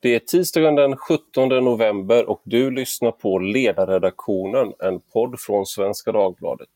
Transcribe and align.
Det 0.00 0.14
är 0.14 0.18
tisdagen 0.18 0.74
den 0.74 0.96
17 0.96 1.48
november 1.48 2.28
och 2.28 2.40
du 2.44 2.70
lyssnar 2.70 3.10
på 3.10 3.38
Ledarredaktionen, 3.38 4.72
en 4.78 5.00
podd 5.00 5.40
från 5.40 5.66
Svenska 5.66 6.12
Dagbladet. 6.12 6.68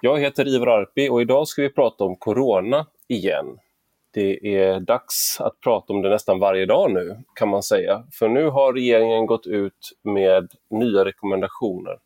Jag 0.00 0.20
heter 0.20 0.48
Ivar 0.48 0.66
Arpi 0.66 1.08
och 1.08 1.22
idag 1.22 1.48
ska 1.48 1.62
vi 1.62 1.70
prata 1.70 2.04
om 2.04 2.16
Corona 2.16 2.86
igen. 3.08 3.58
Det 4.14 4.56
är 4.56 4.80
dags 4.80 5.40
att 5.40 5.60
prata 5.60 5.92
om 5.92 6.02
det 6.02 6.08
nästan 6.08 6.38
varje 6.38 6.66
dag 6.66 6.92
nu 6.92 7.16
kan 7.34 7.48
man 7.48 7.62
säga. 7.62 8.04
För 8.12 8.28
nu 8.28 8.48
har 8.48 8.72
regeringen 8.72 9.26
gått 9.26 9.46
ut 9.46 9.92
med 10.02 10.50
nya 10.70 11.04
rekommendationer. 11.04 11.98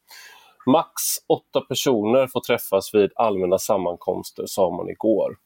Max 0.72 0.92
åtta 1.28 1.60
personer 1.60 2.26
får 2.26 2.40
träffas 2.40 2.94
vid 2.94 3.10
allmänna 3.16 3.58
sammankomster, 3.58 4.44
sa 4.46 4.70
man 4.70 4.90
igår. 4.90 5.36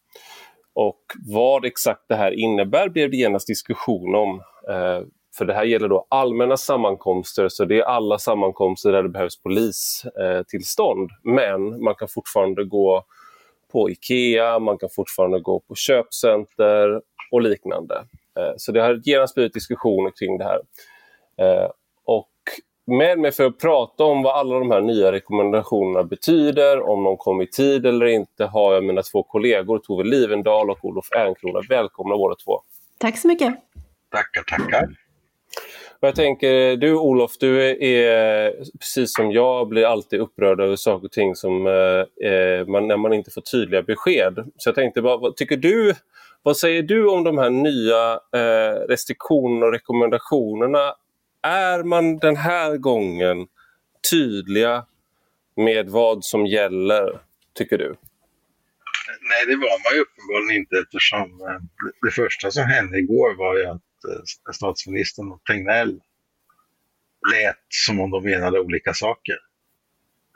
Och 0.75 1.03
vad 1.27 1.65
exakt 1.65 2.05
det 2.09 2.15
här 2.15 2.39
innebär 2.39 2.89
blev 2.89 3.11
det 3.11 3.17
genast 3.17 3.47
diskussion 3.47 4.15
om. 4.15 4.43
Eh, 4.69 5.07
för 5.39 5.45
det 5.45 5.55
här 5.55 5.65
gäller 5.65 5.89
då 5.89 6.07
allmänna 6.11 6.57
sammankomster, 6.57 7.49
så 7.49 7.65
det 7.65 7.79
är 7.79 7.83
alla 7.83 8.19
sammankomster 8.19 8.93
där 8.93 9.03
det 9.03 9.09
behövs 9.09 9.43
polistillstånd. 9.43 11.11
Men 11.23 11.85
man 11.85 11.95
kan 11.95 12.09
fortfarande 12.09 12.65
gå 12.65 13.05
på 13.73 13.91
IKEA, 13.91 14.59
man 14.59 14.79
kan 14.79 14.89
fortfarande 14.89 15.41
gå 15.41 15.61
på 15.61 15.75
köpcenter 15.75 17.01
och 17.31 17.43
liknande. 17.43 18.05
Eh, 18.39 18.53
så 18.57 18.73
det 18.73 18.81
har 18.81 19.01
genast 19.05 19.35
blivit 19.35 19.55
diskussioner 19.55 20.13
kring 20.19 20.39
det 20.39 20.45
här. 20.45 20.61
Eh, 21.37 21.71
och 22.05 22.29
med 22.87 23.19
mig 23.19 23.33
för 23.33 23.47
att 23.47 23.59
prata 23.59 24.05
om 24.05 24.23
vad 24.23 24.37
alla 24.37 24.59
de 24.59 24.71
här 24.71 24.81
nya 24.81 25.13
rekommendationerna 25.13 26.05
betyder, 26.05 26.83
om 26.89 27.05
de 27.05 27.17
kom 27.17 27.43
i 27.43 27.47
tid 27.47 27.87
eller 27.87 28.07
inte, 28.07 28.45
har 28.45 28.75
jag 28.75 28.85
mina 28.85 29.03
två 29.03 29.23
kollegor 29.23 29.79
Tove 29.79 30.05
Livendal 30.05 30.71
och 30.71 30.85
Olof 30.85 31.13
Ernkrona. 31.13 31.61
Välkomna 31.69 32.17
båda 32.17 32.35
två. 32.35 32.61
Tack 32.99 33.19
så 33.19 33.29
mycket. 33.29 33.55
Tackar, 34.11 34.43
tackar. 34.43 34.89
Och 36.01 36.09
jag 36.09 36.15
tänker, 36.15 36.77
du 36.77 36.95
Olof, 36.95 37.39
du 37.41 37.63
är 37.85 38.53
precis 38.81 39.15
som 39.15 39.33
jag 39.33 39.69
blir 39.69 39.87
alltid 39.87 40.21
upprörd 40.21 40.61
över 40.61 40.77
saker 40.77 41.07
och 41.07 41.13
ting 41.13 41.35
som, 41.35 41.67
eh, 41.67 42.31
eh, 42.31 42.67
man, 42.67 42.89
när 42.89 42.97
man 42.97 43.13
inte 43.13 43.31
får 43.31 43.41
tydliga 43.41 43.83
besked. 43.83 44.35
Så 44.57 44.69
jag 44.69 44.75
tänkte, 44.75 45.01
vad, 45.01 45.21
vad, 45.21 45.37
tycker 45.37 45.57
du, 45.57 45.95
vad 46.43 46.57
säger 46.57 46.83
du 46.83 47.09
om 47.09 47.25
de 47.25 47.39
här 47.39 47.51
nya 47.51 48.13
eh, 48.13 48.89
restriktionerna 48.89 49.67
och 49.67 49.73
rekommendationerna? 49.73 50.95
Är 51.43 51.83
man 51.83 52.19
den 52.19 52.37
här 52.37 52.77
gången 52.77 53.47
tydliga 54.11 54.87
med 55.57 55.89
vad 55.89 56.25
som 56.25 56.47
gäller, 56.47 57.21
tycker 57.55 57.79
du? 57.79 57.97
Nej, 59.21 59.47
det 59.47 59.57
var 59.57 59.85
man 59.85 59.97
ju 59.97 60.01
uppenbarligen 60.01 60.61
inte 60.61 60.77
eftersom 60.77 61.41
eh, 61.41 61.87
det 62.03 62.11
första 62.11 62.51
som 62.51 62.65
hände 62.65 62.99
igår 62.99 63.35
var 63.35 63.59
ju 63.59 63.67
att 63.67 63.83
Eh, 64.09 64.53
statsministern 64.53 65.33
och 65.33 65.45
Tegnell 65.45 66.01
lät 67.33 67.65
som 67.69 68.01
om 68.01 68.11
de 68.11 68.25
menade 68.25 68.61
olika 68.61 68.95
saker. 68.95 69.39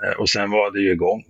Eh, 0.05 0.21
och 0.21 0.29
sen 0.29 0.51
var 0.51 0.71
det 0.71 0.81
ju 0.81 0.93
igång. 0.93 1.25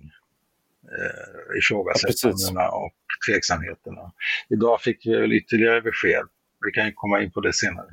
Eh, 0.97 1.57
ifrågasättandena 1.57 2.61
ja, 2.61 2.85
och 2.85 2.95
tveksamheterna. 3.27 4.11
Idag 4.49 4.81
fick 4.81 5.05
vi 5.05 5.17
väl 5.17 5.33
ytterligare 5.33 5.81
besked. 5.81 6.25
Vi 6.65 6.71
kan 6.71 6.85
ju 6.85 6.93
komma 6.93 7.21
in 7.23 7.31
på 7.31 7.41
det 7.41 7.53
senare. 7.53 7.87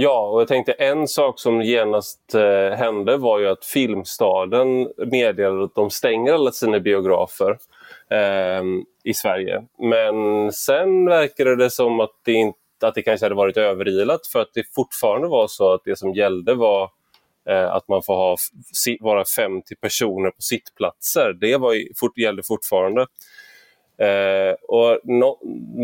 Ja, 0.00 0.28
och 0.28 0.40
jag 0.40 0.48
tänkte 0.48 0.72
en 0.72 1.08
sak 1.08 1.40
som 1.40 1.62
genast 1.62 2.34
eh, 2.34 2.76
hände 2.76 3.16
var 3.16 3.38
ju 3.38 3.48
att 3.48 3.64
Filmstaden 3.64 4.92
meddelade 5.06 5.64
att 5.64 5.74
de 5.74 5.90
stänger 5.90 6.32
alla 6.32 6.52
sina 6.52 6.80
biografer 6.80 7.58
eh, 8.10 8.62
i 9.04 9.14
Sverige. 9.14 9.64
Men 9.78 10.52
sen 10.52 11.04
verkade 11.04 11.56
det 11.56 11.70
som 11.70 12.00
att 12.00 12.10
det 12.24 12.32
inte 12.32 12.58
att 12.82 12.94
det 12.94 13.02
kanske 13.02 13.26
hade 13.26 13.34
varit 13.34 13.56
överilat 13.56 14.26
för 14.26 14.40
att 14.40 14.54
det 14.54 14.74
fortfarande 14.74 15.28
var 15.28 15.46
så 15.48 15.72
att 15.72 15.84
det 15.84 15.98
som 15.98 16.14
gällde 16.14 16.54
var 16.54 16.90
eh, 17.48 17.72
att 17.72 17.88
man 17.88 18.02
får 18.02 18.14
ha, 18.14 18.36
vara 19.00 19.24
50 19.36 19.76
personer 19.76 20.30
på 20.30 20.40
sittplatser. 20.42 21.32
Det 21.40 21.56
var, 21.56 21.74
fort, 22.00 22.18
gällde 22.18 22.42
fortfarande. 22.42 23.06
Eh, 24.02 24.52
och 24.68 25.00
no, 25.04 25.38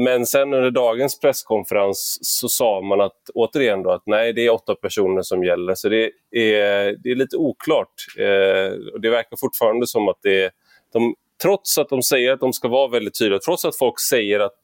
men 0.05 0.27
sen 0.27 0.55
under 0.55 0.71
dagens 0.71 1.21
presskonferens 1.21 2.19
så 2.23 2.49
sa 2.49 2.81
man 2.81 3.01
att 3.01 3.31
återigen 3.35 3.83
då 3.83 3.91
att 3.91 4.03
nej, 4.07 4.33
det 4.33 4.47
är 4.47 4.51
åtta 4.51 4.75
personer 4.75 5.23
som 5.23 5.45
gäller. 5.45 5.75
Så 5.75 5.89
det 5.89 6.05
är, 6.31 6.97
det 7.03 7.11
är 7.11 7.15
lite 7.15 7.37
oklart. 7.37 7.95
Eh, 8.19 8.93
och 8.93 9.01
det 9.01 9.11
verkar 9.11 9.37
fortfarande 9.37 9.87
som 9.87 10.09
att 10.09 10.19
det, 10.23 10.51
de, 10.93 11.15
trots 11.43 11.79
att 11.79 11.89
de 11.89 12.03
säger 12.03 12.33
att 12.33 12.41
de 12.41 12.53
ska 12.53 12.69
vara 12.69 12.89
väldigt 12.89 13.19
tydliga, 13.19 13.39
trots 13.39 13.65
att 13.65 13.79
folk 13.79 14.01
säger 14.01 14.41
att 14.41 14.61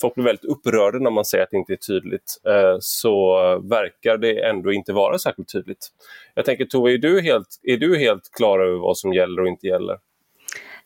folk 0.00 0.14
blir 0.14 0.24
väldigt 0.24 0.44
upprörda 0.44 0.98
när 0.98 1.10
man 1.10 1.24
säger 1.24 1.44
att 1.44 1.50
det 1.50 1.56
inte 1.56 1.72
är 1.72 1.76
tydligt, 1.76 2.40
eh, 2.48 2.76
så 2.80 3.36
verkar 3.70 4.16
det 4.16 4.44
ändå 4.44 4.72
inte 4.72 4.92
vara 4.92 5.18
särskilt 5.18 5.52
tydligt. 5.52 5.88
Jag 6.34 6.44
tänker 6.44 6.64
Tove, 6.64 6.92
är 6.92 6.98
du 6.98 7.20
helt, 7.20 7.48
är 7.62 7.76
du 7.76 7.98
helt 7.98 8.30
klar 8.36 8.60
över 8.60 8.78
vad 8.78 8.98
som 8.98 9.12
gäller 9.12 9.42
och 9.42 9.48
inte 9.48 9.66
gäller? 9.66 9.98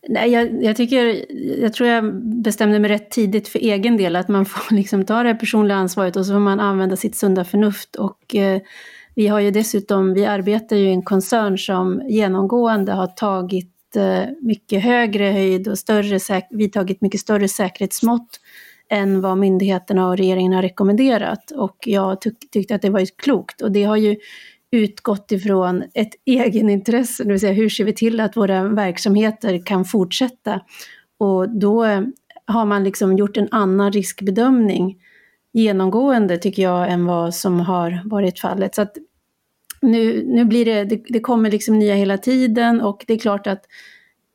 Nej, 0.09 0.31
jag, 0.31 0.63
jag, 0.63 0.75
tycker, 0.75 1.25
jag 1.61 1.73
tror 1.73 1.89
jag 1.89 2.25
bestämde 2.43 2.79
mig 2.79 2.89
rätt 2.89 3.11
tidigt 3.11 3.47
för 3.47 3.59
egen 3.59 3.97
del 3.97 4.15
att 4.15 4.27
man 4.27 4.45
får 4.45 4.75
liksom 4.75 5.05
ta 5.05 5.23
det 5.23 5.35
personliga 5.35 5.77
ansvaret 5.77 6.15
och 6.15 6.25
så 6.25 6.33
får 6.33 6.39
man 6.39 6.59
använda 6.59 6.95
sitt 6.95 7.15
sunda 7.15 7.45
förnuft. 7.45 7.95
Och, 7.95 8.35
eh, 8.35 8.61
vi 9.15 9.27
har 9.27 9.39
ju 9.39 9.51
dessutom, 9.51 10.13
vi 10.13 10.25
arbetar 10.25 10.75
ju 10.75 10.89
i 10.89 10.91
en 10.91 11.01
koncern 11.01 11.57
som 11.57 12.01
genomgående 12.09 12.91
har 12.91 13.07
tagit 13.07 13.95
eh, 13.95 14.23
mycket 14.41 14.83
högre 14.83 15.23
höjd 15.23 15.67
och 15.67 15.77
större, 15.77 16.41
vidtagit 16.49 17.01
mycket 17.01 17.19
större 17.19 17.47
säkerhetsmått 17.47 18.39
än 18.89 19.21
vad 19.21 19.37
myndigheterna 19.37 20.07
och 20.07 20.17
regeringen 20.17 20.53
har 20.53 20.61
rekommenderat. 20.61 21.51
Och 21.51 21.77
jag 21.85 22.21
tyck 22.21 22.51
tyckte 22.51 22.75
att 22.75 22.81
det 22.81 22.89
var 22.89 23.17
klokt. 23.17 23.61
Och 23.61 23.71
det 23.71 23.83
har 23.83 23.97
ju 23.97 24.15
utgått 24.71 25.31
ifrån 25.31 25.83
ett 25.93 26.11
egenintresse, 26.25 27.23
det 27.23 27.29
vill 27.29 27.39
säga 27.39 27.53
hur 27.53 27.69
ser 27.69 27.83
vi 27.83 27.93
till 27.93 28.19
att 28.19 28.37
våra 28.37 28.63
verksamheter 28.63 29.65
kan 29.65 29.85
fortsätta? 29.85 30.61
Och 31.17 31.49
då 31.49 31.83
har 32.45 32.65
man 32.65 32.83
liksom 32.83 33.17
gjort 33.17 33.37
en 33.37 33.47
annan 33.51 33.91
riskbedömning 33.91 34.97
genomgående 35.53 36.37
tycker 36.37 36.63
jag 36.63 36.91
än 36.91 37.05
vad 37.05 37.35
som 37.35 37.59
har 37.59 38.01
varit 38.05 38.39
fallet. 38.39 38.75
Så 38.75 38.81
att 38.81 38.97
nu, 39.81 40.23
nu 40.25 40.45
blir 40.45 40.65
det, 40.65 40.83
det, 40.83 41.03
det 41.09 41.19
kommer 41.19 41.51
liksom 41.51 41.79
nya 41.79 41.95
hela 41.95 42.17
tiden 42.17 42.81
och 42.81 43.03
det 43.07 43.13
är 43.13 43.17
klart 43.17 43.47
att 43.47 43.65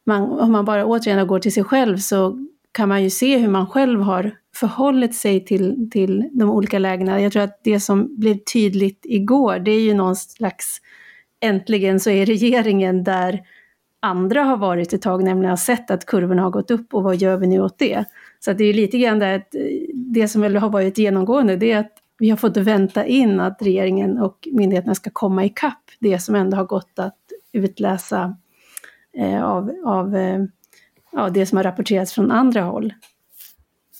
man, 0.06 0.22
om 0.22 0.52
man 0.52 0.64
bara 0.64 0.86
återigen 0.86 1.26
går 1.26 1.38
till 1.38 1.52
sig 1.52 1.64
själv 1.64 1.96
så 1.96 2.46
kan 2.72 2.88
man 2.88 3.02
ju 3.02 3.10
se 3.10 3.38
hur 3.38 3.48
man 3.48 3.66
själv 3.66 4.00
har 4.00 4.30
förhållit 4.54 5.14
sig 5.14 5.44
till, 5.44 5.90
till 5.90 6.28
de 6.32 6.50
olika 6.50 6.78
lägena. 6.78 7.20
Jag 7.20 7.32
tror 7.32 7.42
att 7.42 7.60
det 7.64 7.80
som 7.80 8.20
blev 8.20 8.38
tydligt 8.38 9.00
igår, 9.02 9.58
det 9.58 9.70
är 9.70 9.80
ju 9.80 9.94
någon 9.94 10.16
slags, 10.16 10.80
äntligen 11.40 12.00
så 12.00 12.10
är 12.10 12.26
regeringen 12.26 13.04
där 13.04 13.40
andra 14.00 14.42
har 14.42 14.56
varit 14.56 14.92
ett 14.92 15.02
tag, 15.02 15.24
nämligen 15.24 15.50
har 15.50 15.56
sett 15.56 15.90
att 15.90 16.06
kurvorna 16.06 16.42
har 16.42 16.50
gått 16.50 16.70
upp 16.70 16.94
och 16.94 17.02
vad 17.02 17.16
gör 17.16 17.36
vi 17.36 17.46
nu 17.46 17.60
åt 17.60 17.78
det? 17.78 18.04
Så 18.40 18.52
det 18.52 18.64
är 18.64 18.66
ju 18.66 18.72
lite 18.72 18.98
grann 18.98 19.18
det 19.18 19.34
att 19.34 19.54
eh, 19.54 19.60
det 19.94 20.28
som 20.28 20.42
väl 20.42 20.56
har 20.56 20.70
varit 20.70 20.98
genomgående, 20.98 21.56
det 21.56 21.72
är 21.72 21.78
att 21.78 21.92
vi 22.18 22.30
har 22.30 22.36
fått 22.36 22.56
vänta 22.56 23.06
in 23.06 23.40
att 23.40 23.62
regeringen 23.62 24.18
och 24.18 24.48
myndigheterna 24.52 24.94
ska 24.94 25.10
komma 25.10 25.44
ikapp 25.44 25.90
det 26.00 26.18
som 26.18 26.34
ändå 26.34 26.56
har 26.56 26.64
gått 26.64 26.98
att 26.98 27.18
utläsa 27.52 28.36
eh, 29.16 29.44
av, 29.44 29.70
av 29.84 30.16
eh, 30.16 30.44
ja, 31.12 31.30
det 31.30 31.46
som 31.46 31.56
har 31.56 31.64
rapporterats 31.64 32.12
från 32.12 32.30
andra 32.30 32.62
håll. 32.62 32.92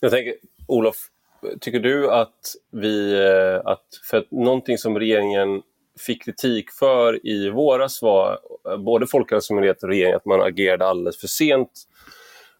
Jag 0.00 0.10
tänker, 0.10 0.34
Olof, 0.66 0.96
tycker 1.60 1.80
du 1.80 2.10
att 2.10 2.54
vi, 2.70 3.12
eh, 3.12 3.70
att 3.70 3.86
för 4.10 4.16
att 4.16 4.30
någonting 4.30 4.78
som 4.78 4.98
regeringen 4.98 5.62
fick 5.98 6.24
kritik 6.24 6.70
för 6.70 7.26
i 7.26 7.50
våras 7.50 8.02
var 8.02 8.38
eh, 8.70 8.76
både 8.76 9.06
Folkhälsomyndigheten 9.06 9.88
och 9.88 9.90
regeringen 9.90 10.16
att 10.16 10.26
man 10.26 10.42
agerade 10.42 10.86
alldeles 10.86 11.20
för 11.20 11.28
sent 11.28 11.70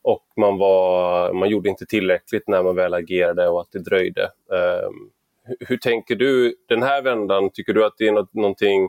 och 0.02 0.26
man, 0.36 0.58
var, 0.58 1.32
man 1.32 1.48
gjorde 1.48 1.68
inte 1.68 1.86
tillräckligt 1.86 2.48
när 2.48 2.62
man 2.62 2.76
väl 2.76 2.94
agerade 2.94 3.48
och 3.48 3.60
att 3.60 3.72
det 3.72 3.78
dröjde. 3.78 4.22
Ehm, 4.52 4.84
um, 4.84 5.10
hur, 5.44 5.56
hur, 5.60 5.76
tänker 5.76 6.16
du 6.16 6.56
den 6.68 6.82
här 6.82 7.02
vändan? 7.02 7.50
Tycker 7.50 7.74
du 7.74 7.84
att 7.84 7.94
det 7.98 8.08
är 8.08 8.12
något, 8.12 8.34
någonting 8.34 8.88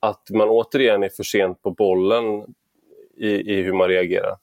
att 0.00 0.30
man 0.30 0.48
återigen 0.48 1.02
är 1.02 1.08
för 1.08 1.22
sent 1.22 1.62
på 1.62 1.70
bollen 1.70 2.54
i, 3.20 3.28
i 3.28 3.62
hur 3.62 3.72
man 3.72 3.88
reagerar? 3.88 4.36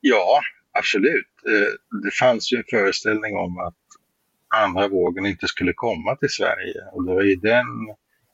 Ja, 0.00 0.40
absolut. 0.72 1.32
Eh, 1.46 2.00
det 2.04 2.10
fanns 2.20 2.52
ju 2.52 2.56
en 2.56 2.64
föreställning 2.70 3.36
om 3.36 3.58
att 3.58 3.74
andra 4.54 4.88
vågen 4.88 5.26
inte 5.26 5.46
skulle 5.46 5.72
komma 5.72 6.16
till 6.16 6.28
Sverige 6.28 6.80
och 6.92 7.06
det 7.06 7.14
var 7.14 7.30
i 7.32 7.34
den 7.34 7.66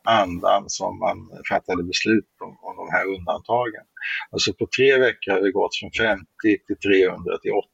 andan 0.04 0.64
som 0.66 0.98
man 0.98 1.18
fattade 1.48 1.82
beslut 1.82 2.36
om, 2.40 2.58
om 2.62 2.76
de 2.76 2.90
här 2.96 3.06
undantagen. 3.06 3.84
Alltså 4.30 4.52
på 4.52 4.66
tre 4.76 4.98
veckor 4.98 5.32
har 5.32 5.40
det 5.40 5.52
gått 5.52 5.76
från 5.80 5.90
50 5.90 6.24
till 6.66 6.76
300 6.76 7.38
till 7.38 7.52
8 7.52 7.68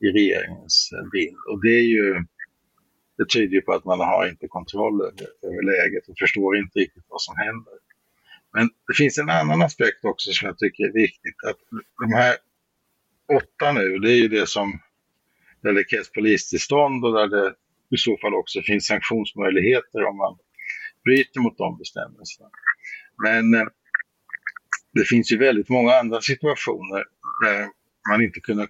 i 0.00 0.06
regeringens 0.06 0.90
eh, 0.92 1.10
bild. 1.10 1.40
Och 1.50 1.62
det 1.62 1.74
är 1.82 1.88
ju 1.96 2.24
det 3.18 3.28
tyder 3.28 3.54
ju 3.54 3.62
på 3.62 3.72
att 3.72 3.84
man 3.84 4.00
har 4.00 4.28
inte 4.28 4.48
kontroll 4.48 5.00
över 5.42 5.62
läget 5.62 6.08
och 6.08 6.18
förstår 6.18 6.56
inte 6.56 6.78
riktigt 6.78 7.04
vad 7.08 7.22
som 7.22 7.34
händer. 7.36 7.74
Men 8.52 8.70
det 8.88 8.94
finns 8.94 9.18
en 9.18 9.30
annan 9.30 9.62
aspekt 9.62 10.04
också 10.04 10.32
som 10.32 10.46
jag 10.46 10.58
tycker 10.58 10.84
är 10.84 10.92
viktigt. 10.92 11.36
Att 11.48 11.58
de 12.00 12.12
här 12.12 12.36
åtta 13.36 13.72
nu, 13.72 13.98
det 13.98 14.10
är 14.10 14.16
ju 14.16 14.28
det 14.28 14.48
som 14.48 14.80
där 15.62 15.72
det 15.72 15.84
krävs 15.84 16.12
polistillstånd 16.12 17.04
och 17.04 17.12
där 17.12 17.28
det 17.28 17.54
i 17.90 17.96
så 17.96 18.16
fall 18.22 18.34
också 18.34 18.62
finns 18.62 18.86
sanktionsmöjligheter 18.86 20.04
om 20.04 20.16
man 20.16 20.38
bryter 21.04 21.40
mot 21.40 21.58
de 21.58 21.78
bestämmelserna. 21.78 22.50
Men 23.22 23.54
eh, 23.54 23.66
det 24.92 25.04
finns 25.04 25.32
ju 25.32 25.38
väldigt 25.38 25.68
många 25.68 25.94
andra 25.94 26.20
situationer 26.20 27.04
där 27.44 27.68
man 28.10 28.22
inte 28.22 28.40
kunna, 28.40 28.66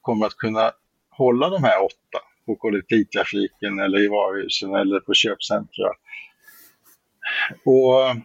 kommer 0.00 0.26
att 0.26 0.36
kunna 0.36 0.72
hålla 1.10 1.48
de 1.50 1.64
här 1.64 1.84
åtta 1.84 2.18
på 2.46 2.56
kollektivtrafiken 2.56 3.78
eller 3.78 4.04
i 4.04 4.08
varuhusen 4.08 4.74
eller 4.74 5.00
på 5.00 5.14
köpcentra. 5.14 5.88
Och 7.64 8.08
eh, 8.08 8.16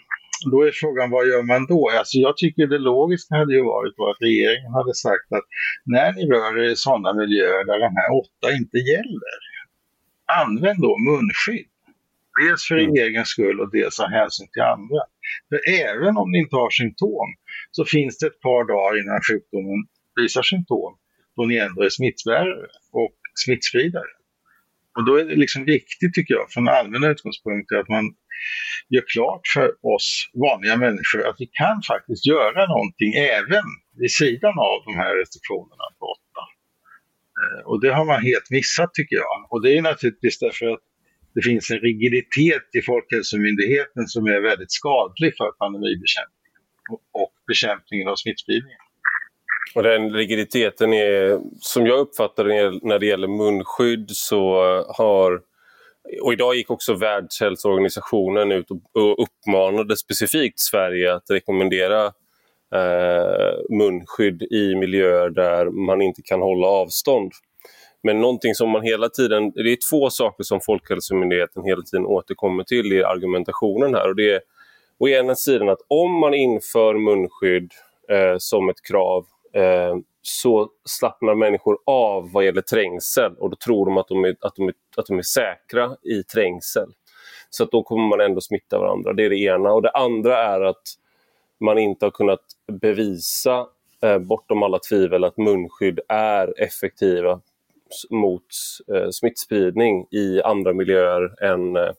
då 0.52 0.62
är 0.68 0.72
frågan, 0.74 1.10
vad 1.10 1.28
gör 1.28 1.44
man 1.44 1.66
då? 1.66 1.90
Alltså 1.90 2.18
jag 2.18 2.38
tycker 2.38 2.68
det 2.68 2.78
logiska 2.78 3.36
hade 3.36 3.54
ju 3.54 3.64
varit 3.64 3.94
att 4.00 4.22
regeringen 4.22 4.72
hade 4.74 4.94
sagt 4.94 5.32
att 5.38 5.48
när 5.86 6.14
ni 6.14 6.24
rör 6.34 6.58
er 6.64 6.70
i 6.72 6.76
sådana 6.76 7.14
miljöer 7.14 7.66
där 7.66 7.80
de 7.80 7.92
här 8.00 8.10
åtta 8.22 8.48
inte 8.60 8.78
gäller, 8.78 9.38
använd 10.42 10.82
då 10.82 10.98
munskydd. 10.98 11.70
Dels 12.42 12.68
för 12.68 12.78
mm. 12.78 12.96
egen 12.96 13.26
skull 13.26 13.60
och 13.60 13.72
dels 13.72 14.00
av 14.00 14.10
hänsyn 14.10 14.48
till 14.54 14.62
andra. 14.62 15.02
För 15.50 15.60
även 15.84 16.18
om 16.18 16.32
ni 16.32 16.38
inte 16.40 16.56
har 16.56 16.70
symptom 16.70 17.30
så 17.72 17.86
finns 17.86 18.18
det 18.18 18.28
ett 18.28 18.40
par 18.40 18.68
dagar 18.68 19.02
innan 19.02 19.22
sjukdomen 19.30 19.80
visar 20.16 20.42
symptom 20.42 20.98
då 21.36 21.46
ni 21.46 21.58
ändå 21.58 21.84
är 21.84 21.90
smittbärare 21.90 22.68
och 22.92 23.16
smittspridare. 23.36 24.12
Och 24.96 25.06
då 25.06 25.16
är 25.16 25.26
det 25.26 25.36
liksom 25.36 25.66
viktigt 25.66 26.14
tycker 26.14 26.34
jag 26.34 26.52
från 26.52 26.68
allmänna 26.68 27.08
utgångspunkter 27.08 27.76
att 27.76 27.90
man 27.90 28.16
gör 28.90 29.04
klart 29.14 29.44
för 29.54 29.68
oss 29.96 30.30
vanliga 30.34 30.78
människor 30.78 31.28
att 31.30 31.36
vi 31.40 31.48
kan 31.62 31.82
faktiskt 31.92 32.26
göra 32.26 32.68
någonting 32.74 33.14
även 33.14 33.66
vid 34.02 34.12
sidan 34.12 34.56
av 34.70 34.78
de 34.86 34.94
här 35.02 35.16
restriktionerna 35.20 35.86
på 36.00 36.06
åtta. 36.16 36.44
Eh, 37.42 37.62
och 37.70 37.82
det 37.82 37.94
har 37.94 38.06
man 38.06 38.22
helt 38.22 38.50
missat 38.50 38.94
tycker 38.94 39.16
jag. 39.16 39.36
Och 39.50 39.62
det 39.64 39.78
är 39.78 39.82
naturligtvis 39.82 40.40
därför 40.40 40.66
att 40.74 40.84
det 41.36 41.42
finns 41.42 41.72
en 41.72 41.80
rigiditet 41.80 42.68
i 42.78 42.82
Folkhälsomyndigheten 42.82 44.08
som 44.08 44.26
är 44.26 44.42
väldigt 44.42 44.72
skadlig 44.72 45.38
för 45.38 45.52
pandemibekämpningen 45.52 46.62
och 47.12 47.34
bekämpningen 47.48 48.08
av 48.08 48.16
smittspridningen. 48.16 48.80
Och 49.76 49.84
den 49.84 50.14
rigiditeten 50.14 50.94
är, 50.94 51.40
som 51.60 51.86
jag 51.86 52.00
uppfattar 52.00 52.44
det 52.44 52.80
när 52.82 53.00
det 53.00 53.06
gäller 53.06 53.28
munskydd 53.28 54.06
så 54.10 54.40
har 54.98 55.42
och 56.22 56.34
idag 56.34 56.56
gick 56.56 56.72
också 56.72 56.94
Världshälsoorganisationen 56.94 58.52
ut 58.52 58.72
och 58.72 59.24
uppmanade 59.24 59.98
specifikt 59.98 60.60
Sverige 60.60 61.14
att 61.14 61.30
rekommendera 61.30 62.06
eh, 62.76 63.78
munskydd 63.78 64.42
i 64.42 64.76
miljöer 64.76 65.30
där 65.30 65.66
man 65.66 66.02
inte 66.02 66.22
kan 66.22 66.42
hålla 66.42 66.68
avstånd. 66.68 67.32
Men 68.04 68.22
någonting 68.22 68.56
som 68.56 68.70
man 68.70 68.82
hela 68.82 69.10
tiden, 69.10 69.52
det 69.52 69.72
är 69.72 69.90
två 69.90 70.10
saker 70.10 70.44
som 70.44 70.62
Folkhälsomyndigheten 70.62 71.64
hela 71.64 71.82
tiden 71.82 72.06
återkommer 72.06 72.64
till 72.64 72.94
i 72.94 73.04
argumentationen 73.04 73.94
här. 73.94 74.10
Och 74.10 74.16
det 74.16 74.32
är 74.32 74.42
å 75.00 75.08
ena 75.08 75.36
sidan 75.36 75.70
att 75.70 75.82
om 75.88 76.20
man 76.20 76.34
inför 76.34 76.94
munskydd 76.94 77.72
eh, 78.10 78.36
som 78.38 78.70
ett 78.70 78.82
krav 78.88 79.26
eh, 79.54 79.96
så 80.28 80.70
slappnar 80.86 81.36
människor 81.36 81.78
av 81.86 82.32
vad 82.32 82.46
gäller 82.46 82.62
trängsel 82.62 83.36
och 83.38 83.50
då 83.50 83.56
tror 83.56 83.86
de 83.86 83.98
att 83.98 84.08
de 84.08 84.26
är, 84.26 84.36
att 84.42 84.56
de 84.56 84.68
är, 84.68 84.74
att 84.98 85.06
de 85.06 85.18
är 85.18 85.22
säkra 85.22 85.98
i 86.02 86.24
trängsel. 86.24 86.88
Så 87.50 87.64
att 87.64 87.72
då 87.72 87.84
kommer 87.84 88.08
man 88.08 88.22
ändå 88.22 88.42
smitta 88.42 88.80
varandra. 88.80 89.14
Det 89.14 89.26
är 89.26 89.30
det 89.30 89.40
ena. 89.40 89.72
Och 89.72 89.82
det 89.82 89.90
andra 89.90 90.38
är 90.38 90.62
att 90.62 90.84
man 91.60 91.78
inte 91.78 92.06
har 92.06 92.12
kunnat 92.12 92.42
bevisa 92.82 93.68
eh, 94.02 94.18
bortom 94.18 94.64
alla 94.64 94.80
tvivel 94.80 95.24
att 95.24 95.38
munskydd 95.38 96.00
är 96.10 96.62
effektiva 96.62 97.42
mot 98.10 98.46
eh, 98.94 99.10
smittspridning 99.12 100.08
i 100.12 100.42
andra 100.42 100.74
miljöer 100.74 101.44
än, 101.44 101.76
eh, 101.76 101.92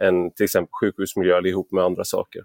än 0.00 0.30
till 0.30 0.44
exempel 0.44 0.70
sjukhusmiljö 0.80 1.38
eller 1.38 1.48
ihop 1.48 1.72
med 1.72 1.84
andra 1.84 2.04
saker. 2.04 2.42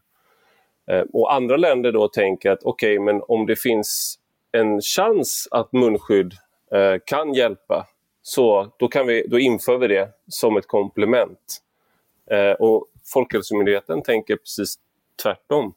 Eh, 0.92 1.04
och 1.14 1.34
andra 1.34 1.58
länder 1.58 1.92
då 1.92 2.08
tänker 2.08 2.52
att 2.52 2.64
okej, 2.64 3.00
okay, 3.00 3.14
men 3.14 3.24
om 3.28 3.46
det 3.46 3.56
finns 3.56 4.18
en 4.52 4.82
chans 4.82 5.48
att 5.52 5.74
munskydd 5.74 6.34
eh, 6.72 6.96
kan 7.06 7.34
hjälpa 7.34 7.88
så 8.22 8.74
då, 8.80 8.88
kan 8.88 9.08
vi, 9.08 9.28
då 9.28 9.40
inför 9.40 9.78
vi 9.78 9.88
det 9.88 10.10
som 10.28 10.58
ett 10.58 10.68
komplement. 10.68 11.62
Eh, 12.32 12.52
och 12.52 12.88
Folkhälsomyndigheten 13.14 14.02
tänker 14.02 14.36
precis 14.36 14.76
tvärtom. 15.24 15.74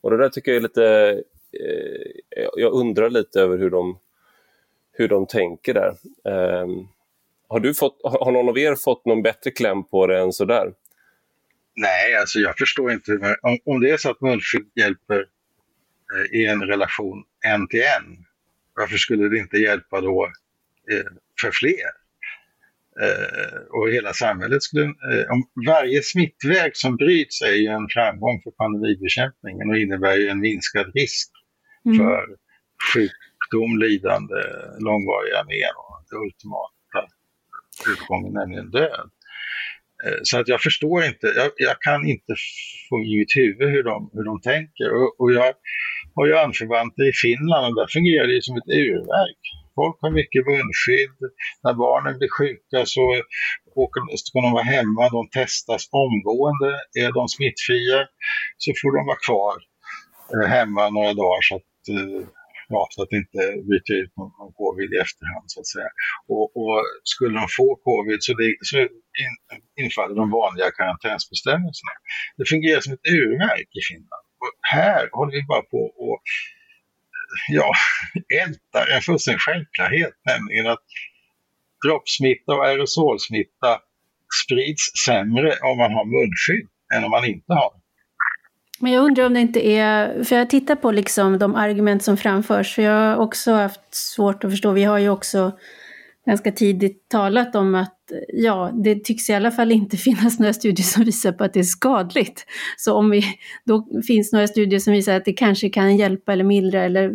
Och 0.00 0.10
det 0.10 0.16
där 0.16 0.28
tycker 0.28 0.50
jag 0.50 0.56
är 0.56 0.62
lite... 0.62 0.84
Eh, 1.52 2.48
jag 2.56 2.72
undrar 2.72 3.10
lite 3.10 3.40
över 3.40 3.58
hur 3.58 3.70
de, 3.70 3.98
hur 4.92 5.08
de 5.08 5.26
tänker 5.26 5.74
där. 5.74 5.94
Ehm, 6.24 6.88
har, 7.48 7.60
du 7.60 7.74
fått, 7.74 8.00
har 8.02 8.32
någon 8.32 8.48
av 8.48 8.58
er 8.58 8.74
fått 8.74 9.04
någon 9.04 9.22
bättre 9.22 9.50
kläm 9.50 9.84
på 9.84 10.06
det 10.06 10.18
än 10.18 10.32
sådär? 10.32 10.72
Nej, 11.76 12.16
alltså 12.16 12.38
jag 12.38 12.58
förstår 12.58 12.92
inte. 12.92 13.36
Om, 13.42 13.58
om 13.64 13.80
det 13.80 13.90
är 13.90 13.96
så 13.96 14.10
att 14.10 14.20
munskydd 14.20 14.70
hjälper 14.74 15.26
i 16.32 16.46
en 16.46 16.62
relation 16.62 17.24
en 17.44 17.68
till 17.68 17.80
en. 17.80 18.24
Varför 18.76 18.96
skulle 18.96 19.28
det 19.28 19.38
inte 19.38 19.56
hjälpa 19.56 20.00
då 20.00 20.24
eh, 20.92 21.12
för 21.40 21.50
fler? 21.50 21.90
Eh, 23.02 23.58
och 23.70 23.90
hela 23.90 24.12
samhället 24.12 24.62
skulle... 24.62 24.84
Om 25.30 25.42
varje 25.66 26.02
smittväg 26.02 26.76
som 26.76 26.96
bryts 26.96 27.42
är 27.42 27.54
ju 27.54 27.66
en 27.66 27.88
framgång 27.88 28.40
för 28.42 28.50
pandemibekämpningen 28.50 29.70
och 29.70 29.78
innebär 29.78 30.16
ju 30.16 30.28
en 30.28 30.40
minskad 30.40 30.86
risk 30.94 31.30
mm. 31.84 31.98
för 31.98 32.26
sjukdom, 32.92 33.78
lidande, 33.78 34.40
långvariga 34.78 35.44
men 35.48 35.74
och 35.76 36.04
det 36.10 36.16
ultimata 36.16 37.00
utgången, 37.92 38.32
nämligen 38.32 38.70
död. 38.70 39.10
Så 40.22 40.40
att 40.40 40.48
jag 40.48 40.60
förstår 40.60 41.04
inte, 41.04 41.26
jag, 41.26 41.50
jag, 41.56 41.80
kan 41.80 42.06
inte 42.06 42.34
få 42.88 43.02
i 43.02 43.18
mitt 43.18 43.36
huvud 43.36 43.68
hur 43.70 43.82
de, 43.82 44.10
hur 44.12 44.24
de 44.24 44.40
tänker. 44.40 44.94
Och, 44.94 45.20
och 45.20 45.32
jag 45.32 45.54
har 46.16 46.26
ju 46.26 46.34
anförvanter 46.46 47.04
i 47.12 47.14
Finland 47.24 47.64
och 47.66 47.76
där 47.80 47.88
fungerar 47.96 48.26
det 48.26 48.42
som 48.46 48.56
ett 48.60 48.72
urverk. 48.84 49.42
Folk 49.78 49.96
har 50.02 50.10
mycket 50.20 50.42
munskydd. 50.52 51.18
När 51.64 51.74
barnen 51.84 52.12
blir 52.18 52.32
sjuka 52.38 52.78
så 52.94 53.04
åker, 53.82 54.00
ska 54.16 54.36
de 54.46 54.52
vara 54.58 54.70
hemma, 54.76 55.02
de 55.18 55.22
testas 55.38 55.82
omgående. 56.04 56.70
Är 57.02 57.10
de 57.18 57.22
smittfria 57.36 57.98
så 58.62 58.68
får 58.80 58.90
de 58.96 59.02
vara 59.10 59.22
kvar 59.28 59.56
eh, 60.32 60.48
hemma 60.56 60.82
några 60.96 61.12
dagar 61.22 61.42
så 61.48 61.54
att, 61.60 61.82
eh, 61.94 62.22
ja, 62.74 62.80
så 62.92 62.98
att 63.02 63.10
det 63.10 63.18
inte 63.24 63.42
bryter 63.68 63.94
ut 64.02 64.12
någon, 64.18 64.32
någon 64.40 64.54
covid 64.62 64.90
i 64.94 64.98
efterhand. 65.06 65.46
Så 65.52 65.58
att 65.60 65.70
säga. 65.74 65.90
Och, 66.34 66.46
och 66.60 66.76
skulle 67.12 67.34
de 67.40 67.46
få 67.58 67.68
covid 67.88 68.18
så, 68.26 68.32
det, 68.40 68.48
så 68.70 68.76
in, 69.24 69.34
infaller 69.84 70.14
de 70.22 70.26
vanliga 70.40 70.70
karantänsbestämmelserna. 70.78 71.94
Det 72.38 72.46
fungerar 72.52 72.80
som 72.84 72.92
ett 72.96 73.08
urverk 73.18 73.70
i 73.80 73.82
Finland. 73.90 74.25
Här 74.60 75.08
håller 75.12 75.32
vi 75.32 75.42
bara 75.42 75.62
på 75.62 75.78
och 75.86 76.22
ja, 77.48 77.72
ältar 78.44 78.94
en 78.96 79.02
fullständig 79.02 79.40
självklarhet, 79.40 80.14
nämligen 80.24 80.66
att 80.66 80.84
droppsmitta 81.86 82.52
och 82.52 82.66
aerosolsmitta 82.66 83.80
sprids 84.44 84.82
sämre 85.06 85.52
om 85.62 85.78
man 85.78 85.92
har 85.92 86.04
munskydd 86.04 86.68
än 86.94 87.04
om 87.04 87.10
man 87.10 87.24
inte 87.24 87.52
har. 87.52 87.72
Men 88.80 88.92
jag 88.92 89.04
undrar 89.04 89.26
om 89.26 89.34
det 89.34 89.40
inte 89.40 89.66
är, 89.66 90.24
för 90.24 90.36
jag 90.36 90.50
tittar 90.50 90.76
på 90.76 90.90
liksom 90.90 91.38
de 91.38 91.54
argument 91.54 92.04
som 92.04 92.16
framförs, 92.16 92.74
för 92.74 92.82
jag 92.82 92.92
har 92.92 93.16
också 93.16 93.52
haft 93.52 93.94
svårt 93.94 94.44
att 94.44 94.50
förstå, 94.50 94.72
vi 94.72 94.84
har 94.84 94.98
ju 94.98 95.08
också 95.08 95.58
ganska 96.26 96.52
tidigt 96.52 97.08
talat 97.08 97.56
om 97.56 97.74
att 97.74 98.12
ja, 98.28 98.70
det 98.84 99.04
tycks 99.04 99.30
i 99.30 99.34
alla 99.34 99.50
fall 99.50 99.72
inte 99.72 99.96
finnas 99.96 100.38
några 100.38 100.52
studier 100.52 100.84
som 100.84 101.04
visar 101.04 101.32
på 101.32 101.44
att 101.44 101.52
det 101.52 101.60
är 101.60 101.64
skadligt. 101.64 102.44
Så 102.76 102.94
om 102.94 103.10
vi, 103.10 103.24
då 103.64 103.86
finns 104.06 104.32
några 104.32 104.46
studier 104.46 104.80
som 104.80 104.92
visar 104.92 105.16
att 105.16 105.24
det 105.24 105.32
kanske 105.32 105.68
kan 105.68 105.96
hjälpa 105.96 106.32
eller 106.32 106.44
mildra 106.44 106.84
eller 106.84 107.12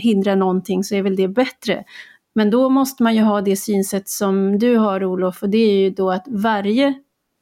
hindra 0.00 0.34
någonting 0.34 0.84
så 0.84 0.94
är 0.94 1.02
väl 1.02 1.16
det 1.16 1.28
bättre. 1.28 1.84
Men 2.34 2.50
då 2.50 2.70
måste 2.70 3.02
man 3.02 3.14
ju 3.14 3.22
ha 3.22 3.40
det 3.40 3.56
synsätt 3.56 4.08
som 4.08 4.58
du 4.58 4.76
har 4.76 5.04
Olof 5.04 5.42
och 5.42 5.50
det 5.50 5.58
är 5.58 5.78
ju 5.78 5.90
då 5.90 6.10
att 6.10 6.24
varje 6.28 6.86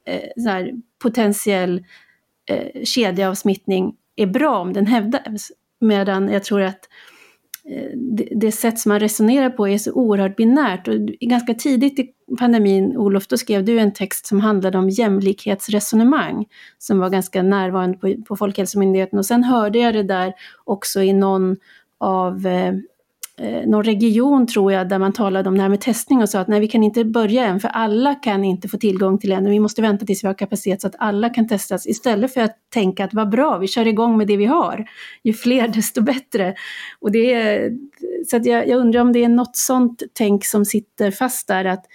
eh, 0.07 0.45
här, 0.45 0.71
potentiell 1.03 1.85
eh, 2.49 2.83
kedja 2.83 3.29
av 3.29 3.33
smittning 3.33 3.95
är 4.15 4.27
bra 4.27 4.59
om 4.59 4.73
den 4.73 4.87
hävdas. 4.87 5.51
Medan 5.79 6.29
jag 6.29 6.43
tror 6.43 6.61
att 6.61 6.87
Eh, 6.87 7.12
Eh, 7.69 7.91
det, 7.95 8.27
det 8.35 8.51
sätt 8.51 8.79
som 8.79 8.89
man 8.89 8.99
resonerar 8.99 9.49
på 9.49 9.67
är 9.67 9.77
så 9.77 9.91
oerhört 9.91 10.35
binärt. 10.35 10.87
Och 10.87 10.95
ganska 11.19 11.53
tidigt 11.53 11.99
i 11.99 12.09
pandemin, 12.39 12.97
Olof, 12.97 13.27
då 13.27 13.37
skrev 13.37 13.65
du 13.65 13.79
en 13.79 13.93
text 13.93 14.25
som 14.25 14.39
handlade 14.39 14.77
om 14.77 14.89
jämlikhetsresonemang, 14.89 16.45
som 16.77 16.99
var 16.99 17.09
ganska 17.09 17.43
närvarande 17.43 17.97
på, 17.97 18.15
på 18.27 18.35
Folkhälsomyndigheten. 18.35 19.19
Och 19.19 19.25
sen 19.25 19.43
hörde 19.43 19.79
jag 19.79 19.93
det 19.93 20.03
där 20.03 20.33
också 20.63 21.01
i 21.01 21.13
någon 21.13 21.57
av 21.97 22.47
eh, 22.47 22.73
eh, 23.39 23.67
någon 23.67 23.83
region 23.83 24.47
tror 24.47 24.71
jag 24.71 24.89
där 24.89 24.99
man 24.99 25.13
talade 25.13 25.49
om 25.49 25.55
det 25.55 25.61
här 25.61 25.69
med 25.69 25.81
testning 25.81 26.21
och 26.21 26.29
sa 26.29 26.39
att 26.39 26.47
nej 26.47 26.59
vi 26.59 26.67
kan 26.67 26.83
inte 26.83 27.05
börja 27.05 27.45
än 27.45 27.59
för 27.59 27.67
alla 27.67 28.15
kan 28.15 28.43
inte 28.43 28.67
få 28.67 28.77
tillgång 28.77 29.17
till 29.17 29.31
en 29.31 29.49
vi 29.49 29.59
måste 29.59 29.81
vänta 29.81 30.05
tills 30.05 30.23
vi 30.23 30.27
har 30.27 30.33
kapacitet 30.33 30.81
så 30.81 30.87
att 30.87 30.95
alla 30.97 31.29
kan 31.29 31.47
testas 31.47 31.87
istället 31.87 32.33
för 32.33 32.41
att 32.41 32.57
tänka 32.73 33.05
att 33.05 33.13
vad 33.13 33.29
bra, 33.29 33.57
vi 33.57 33.67
kör 33.67 33.87
igång 33.87 34.17
med 34.17 34.27
det 34.27 34.37
vi 34.37 34.45
har. 34.45 34.85
Ju 35.23 35.33
fler 35.33 35.67
desto 35.75 36.01
bättre. 36.01 36.55
Och 36.99 37.11
det 37.11 37.33
är, 37.33 37.71
så 38.27 38.37
att 38.37 38.45
jag, 38.45 38.67
jag 38.67 38.79
undrar 38.79 39.01
om 39.01 39.13
det 39.13 39.23
är 39.23 39.29
något 39.29 39.55
sånt 39.55 40.03
tänk 40.13 40.45
som 40.45 40.65
sitter 40.65 41.11
fast 41.11 41.47
där 41.47 41.65
att 41.65 41.85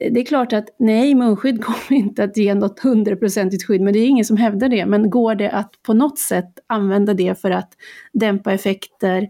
eh, 0.00 0.12
det 0.12 0.20
är 0.20 0.24
klart 0.24 0.52
att 0.52 0.68
nej, 0.78 1.14
munskydd 1.14 1.64
kommer 1.64 1.92
inte 1.92 2.24
att 2.24 2.36
ge 2.36 2.54
något 2.54 2.80
hundraprocentigt 2.80 3.66
skydd, 3.66 3.80
men 3.80 3.92
det 3.92 3.98
är 3.98 4.06
ingen 4.06 4.24
som 4.24 4.36
hävdar 4.36 4.68
det. 4.68 4.86
Men 4.86 5.10
går 5.10 5.34
det 5.34 5.50
att 5.50 5.70
på 5.82 5.94
något 5.94 6.18
sätt 6.18 6.52
använda 6.66 7.14
det 7.14 7.40
för 7.40 7.50
att 7.50 7.72
dämpa 8.12 8.52
effekter, 8.52 9.28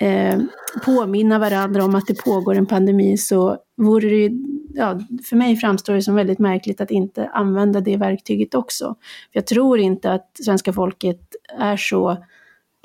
eh, 0.00 0.40
påminna 0.84 1.38
varandra 1.38 1.84
om 1.84 1.94
att 1.94 2.06
det 2.06 2.24
pågår 2.24 2.54
en 2.54 2.66
pandemi 2.66 3.16
så 3.16 3.58
vore 3.76 4.08
det 4.08 4.30
ja, 4.76 5.00
för 5.28 5.36
mig 5.36 5.56
framstår 5.56 5.94
det 5.94 6.02
som 6.02 6.14
väldigt 6.14 6.38
märkligt 6.38 6.80
att 6.80 6.90
inte 6.90 7.28
använda 7.28 7.80
det 7.80 7.96
verktyget 7.96 8.54
också. 8.54 8.84
För 9.32 9.38
jag 9.38 9.46
tror 9.46 9.78
inte 9.78 10.12
att 10.12 10.30
svenska 10.44 10.72
folket 10.72 11.20
är 11.58 11.76
så 11.76 12.16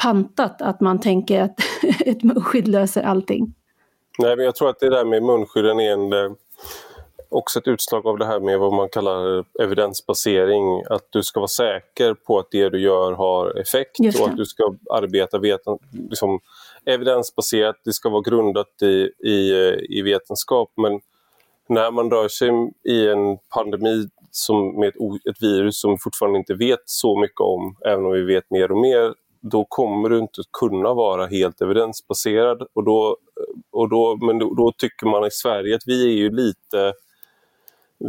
pantat 0.02 0.62
att 0.62 0.82
man 0.82 1.00
tänker 1.00 1.42
att 1.42 1.60
ett 2.06 2.24
munskydd 2.24 2.68
löser 2.68 3.04
allting. 3.04 3.54
Nej, 4.20 4.36
men 4.36 4.46
jag 4.46 4.56
tror 4.56 4.70
att 4.70 4.80
det 4.80 4.90
där 4.90 5.06
med 5.06 5.24
munskydden 5.24 5.80
är 5.80 5.92
en, 5.92 6.14
eh, 6.14 6.32
också 7.30 7.60
ett 7.60 7.68
utslag 7.68 8.08
av 8.08 8.18
det 8.18 8.26
här 8.26 8.40
med 8.40 8.60
vad 8.60 8.74
man 8.74 8.90
kallar 8.90 9.46
evidensbasering. 9.64 10.84
Att 10.90 11.08
du 11.10 11.24
ska 11.24 11.40
vara 11.40 11.48
säker 11.48 12.14
på 12.14 12.40
att 12.40 12.48
det 12.52 12.70
du 12.70 12.82
gör 12.82 13.12
har 13.12 13.60
effekt 13.60 14.00
och 14.20 14.30
att 14.30 14.38
du 14.38 14.46
ska 14.46 14.76
arbeta 14.92 15.40
veten, 15.40 15.78
liksom, 16.10 16.40
evidensbaserat, 16.86 17.76
det 17.86 17.94
ska 17.94 18.10
vara 18.10 18.22
grundat 18.22 18.82
i, 18.82 19.10
i, 19.30 19.52
eh, 19.52 19.98
i 19.98 20.02
vetenskap. 20.02 20.72
Men 20.78 21.00
när 21.70 21.92
man 21.92 22.12
rör 22.12 22.28
sig 22.28 22.50
i 22.84 23.08
en 23.08 23.38
pandemi 23.54 24.08
som 24.32 24.80
med 24.80 24.90
ett, 24.90 24.96
ett 25.30 25.44
virus 25.44 25.82
som 25.82 25.92
vi 25.92 25.98
fortfarande 26.00 26.40
inte 26.40 26.54
vet 26.54 26.82
så 26.86 27.20
mycket 27.20 27.40
om, 27.40 27.76
även 27.86 28.06
om 28.06 28.12
vi 28.12 28.22
vet 28.22 28.52
mer 28.52 28.72
och 28.72 28.78
mer, 28.78 29.14
då 29.42 29.66
kommer 29.70 30.10
du 30.10 30.20
inte 30.20 30.42
kunna 30.60 30.94
vara 30.94 31.28
helt 31.28 31.62
evidensbaserad. 31.62 32.68
Och 32.74 32.84
då, 32.84 33.08
eh, 33.10 33.60
och 33.72 33.90
då, 33.90 34.18
men 34.22 34.40
då, 34.40 34.54
då, 34.54 34.72
tycker 34.78 35.06
man 35.06 35.26
i 35.26 35.32
Sverige 35.32 35.76
att 35.76 35.84
vi 35.86 36.06
är 36.06 36.18
ju 36.18 36.30
lite... 36.30 36.94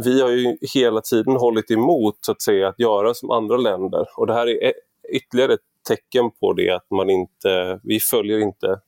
Vi 0.03 0.21
har 0.21 0.29
ju 0.29 0.57
hela 0.73 1.01
tiden 1.01 1.35
hållit 1.35 1.71
emot 1.71 2.15
så 2.21 2.31
att 2.31 2.41
säga 2.41 2.67
att 2.67 2.79
göra 2.79 3.13
som 3.13 3.31
andra 3.31 3.57
länder 3.57 4.05
och 4.17 4.27
det 4.27 4.33
här 4.33 4.47
är 4.47 4.63
e, 4.63 4.73
ytterligare 5.13 5.53
ett 5.53 5.59
tecken 5.87 6.31
på 6.31 6.53
det 6.53 6.69
att 6.69 6.91
man 6.91 7.09
inte, 7.09 7.79
vi 7.83 7.99
följer 7.99 8.39
inte 8.39 8.79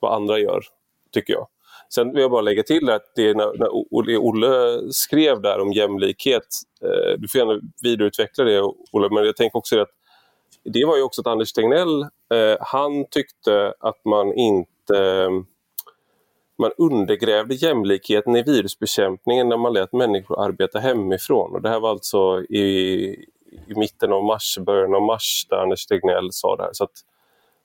vad 0.00 0.14
andra 0.14 0.38
gör, 0.38 0.60
tycker 1.12 1.32
jag. 1.32 1.46
Sen 1.94 2.12
vill 2.12 2.22
jag 2.22 2.30
bara 2.30 2.40
lägga 2.40 2.62
till 2.62 2.90
att 2.90 3.12
det 3.16 3.34
när, 3.34 3.58
när 3.58 3.68
Olle 4.18 4.92
skrev 4.92 5.42
där 5.42 5.60
om 5.60 5.72
jämlikhet, 5.72 6.46
eh, 6.82 7.18
du 7.18 7.28
får 7.28 7.38
gärna 7.38 7.60
vidareutveckla 7.82 8.44
det 8.44 8.60
Olle, 8.92 9.08
men 9.10 9.24
jag 9.24 9.36
tänker 9.36 9.58
också 9.58 9.80
att 9.80 9.90
det 10.64 10.84
var 10.84 10.96
ju 10.96 11.02
också 11.02 11.20
att 11.20 11.26
Anders 11.26 11.52
Tegnell, 11.52 12.02
eh, 12.02 12.56
han 12.60 13.04
tyckte 13.10 13.74
att 13.80 14.04
man 14.04 14.32
inte 14.34 15.30
man 16.58 16.72
undergrävde 16.78 17.54
jämlikheten 17.54 18.36
i 18.36 18.42
virusbekämpningen 18.42 19.48
när 19.48 19.56
man 19.56 19.72
lät 19.72 19.92
människor 19.92 20.44
arbeta 20.44 20.78
hemifrån. 20.78 21.54
Och 21.54 21.62
det 21.62 21.68
här 21.68 21.80
var 21.80 21.90
alltså 21.90 22.40
i, 22.42 23.26
i 23.66 23.74
mitten 23.74 24.12
av 24.12 24.24
mars, 24.24 24.58
början 24.58 24.94
av 24.94 25.02
mars, 25.02 25.46
där 25.50 25.56
Anders 25.56 25.86
Tegnell 25.86 26.32
sa 26.32 26.56
det 26.56 26.62
här. 26.62 26.70
Så 26.72 26.84
att 26.84 27.04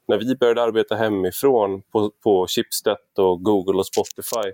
när 0.08 0.18
vi 0.18 0.36
började 0.36 0.64
arbeta 0.64 0.96
hemifrån 0.96 1.82
på, 1.92 2.12
på 2.24 2.48
Chipstead 2.48 2.98
och 3.18 3.44
Google 3.44 3.80
och 3.80 3.86
Spotify, 3.86 4.50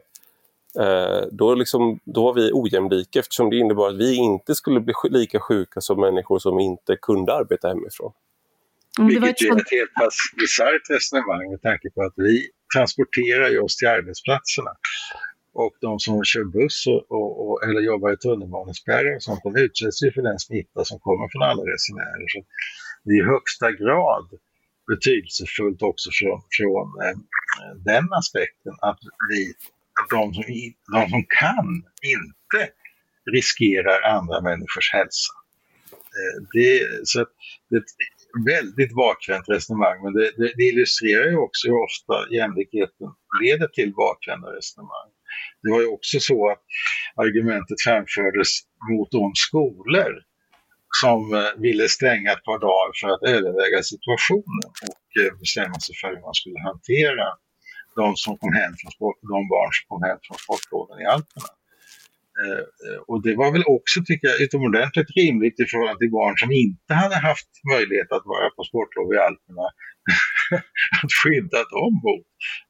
eh, 0.80 1.28
då, 1.32 1.56
liksom, 1.56 2.00
då 2.04 2.24
var 2.24 2.34
vi 2.34 2.52
ojämlika 2.54 3.20
eftersom 3.20 3.50
det 3.50 3.58
innebar 3.58 3.90
att 3.90 3.98
vi 3.98 4.16
inte 4.16 4.56
skulle 4.56 4.80
bli 4.80 4.94
lika 5.10 5.40
sjuka 5.40 5.82
som 5.82 6.00
människor 6.00 6.40
som 6.40 6.60
inte 6.60 6.96
kunde 7.02 7.34
arbeta 7.34 7.68
hemifrån. 7.68 8.12
Mm, 9.00 9.08
Vilket 9.10 9.42
är 9.42 9.62
ett 9.62 9.72
helt 9.72 9.92
bisarrt 10.38 10.90
resonemang 10.90 11.52
med 11.52 11.62
tanke 11.62 11.90
på 11.90 12.02
att 12.02 12.14
vi 12.16 12.50
transporterar 12.76 13.64
oss 13.64 13.78
till 13.78 13.88
arbetsplatserna. 13.88 14.72
Och 15.64 15.76
de 15.82 16.00
som 16.00 16.24
kör 16.24 16.44
buss 16.44 16.88
och, 16.88 17.12
och, 17.18 17.32
och 17.44 17.64
eller 17.64 17.82
jobbar 17.82 18.14
i 18.14 18.18
tunnelbanespärrar 18.18 19.16
och 19.16 19.24
sånt, 19.24 19.44
de 19.44 19.56
utsätts 19.66 20.04
ju 20.04 20.12
för 20.12 20.22
den 20.22 20.40
smitta 20.40 20.86
som 20.86 21.00
kommer 21.00 21.28
från 21.32 21.44
alla 21.50 21.64
resenärer. 21.74 22.28
Så 22.34 22.40
det 23.04 23.12
är 23.12 23.22
i 23.24 23.32
högsta 23.34 23.72
grad 23.72 24.28
betydelsefullt 24.92 25.82
också 25.82 26.10
från, 26.20 26.42
från 26.58 26.88
eh, 27.04 27.18
den 27.92 28.08
aspekten 28.20 28.74
att 28.82 29.00
vi, 29.30 29.42
att 30.00 30.10
de, 30.10 30.34
som, 30.34 30.44
de 30.96 31.10
som 31.10 31.24
kan 31.42 31.68
inte 32.16 32.62
riskerar 33.38 33.98
andra 34.18 34.42
människors 34.42 34.94
hälsa. 34.94 35.34
Eh, 36.18 36.38
det, 36.54 36.70
så 37.04 37.26
det 37.70 37.76
är 37.76 37.80
ett 37.80 37.96
väldigt 38.54 38.94
bakvänt 38.96 39.50
resonemang, 39.50 40.04
men 40.04 40.14
det, 40.14 40.32
det, 40.38 40.52
det 40.58 40.64
illustrerar 40.64 41.28
ju 41.30 41.38
också 41.38 41.68
hur 41.68 41.80
ofta 41.88 42.16
jämlikheten 42.36 43.10
leder 43.42 43.68
till 43.68 43.94
bakvända 43.94 44.48
resonemang. 44.60 45.10
Det 45.62 45.72
var 45.74 45.82
ju 45.82 45.88
också 45.98 46.18
så 46.20 46.40
att 46.52 46.64
argumentet 47.26 47.78
framfördes 47.88 48.50
mot 48.92 49.10
de 49.12 49.32
skolor 49.48 50.12
som 51.02 51.20
eh, 51.34 51.62
ville 51.66 51.86
stänga 51.98 52.32
ett 52.32 52.44
par 52.50 52.60
dagar 52.68 52.92
för 53.02 53.10
att 53.14 53.24
överväga 53.36 53.80
situationen 53.94 54.68
och 54.90 55.08
eh, 55.22 55.32
bestämma 55.44 55.80
sig 55.86 55.96
för 56.02 56.08
hur 56.14 56.22
man 56.28 56.38
skulle 56.42 56.60
hantera 56.70 57.28
de, 58.00 58.16
som 58.24 58.38
kom 58.42 58.54
hem 58.62 58.74
från 58.80 58.92
sport, 58.98 59.18
de 59.34 59.40
barn 59.54 59.72
som 59.78 59.86
kom 59.92 60.02
hem 60.10 60.20
från 60.26 60.38
sportloven 60.46 60.98
i 61.04 61.06
Alperna. 61.14 61.50
Eh, 62.44 62.64
och 63.10 63.20
det 63.26 63.36
var 63.42 63.50
väl 63.56 63.66
också, 63.78 63.98
tycker 64.08 64.28
jag, 64.28 64.42
utomordentligt 64.46 65.12
rimligt 65.22 65.60
i 65.60 65.66
förhållande 65.70 66.02
till 66.02 66.18
barn 66.20 66.36
som 66.44 66.52
inte 66.66 66.94
hade 67.02 67.18
haft 67.30 67.52
möjlighet 67.74 68.12
att 68.16 68.26
vara 68.34 68.48
på 68.56 68.62
sportlov 68.70 69.08
i 69.16 69.18
Alperna, 69.28 69.68
att 71.04 71.14
skydda 71.22 71.60
dem 71.76 71.92
mot, 72.08 72.30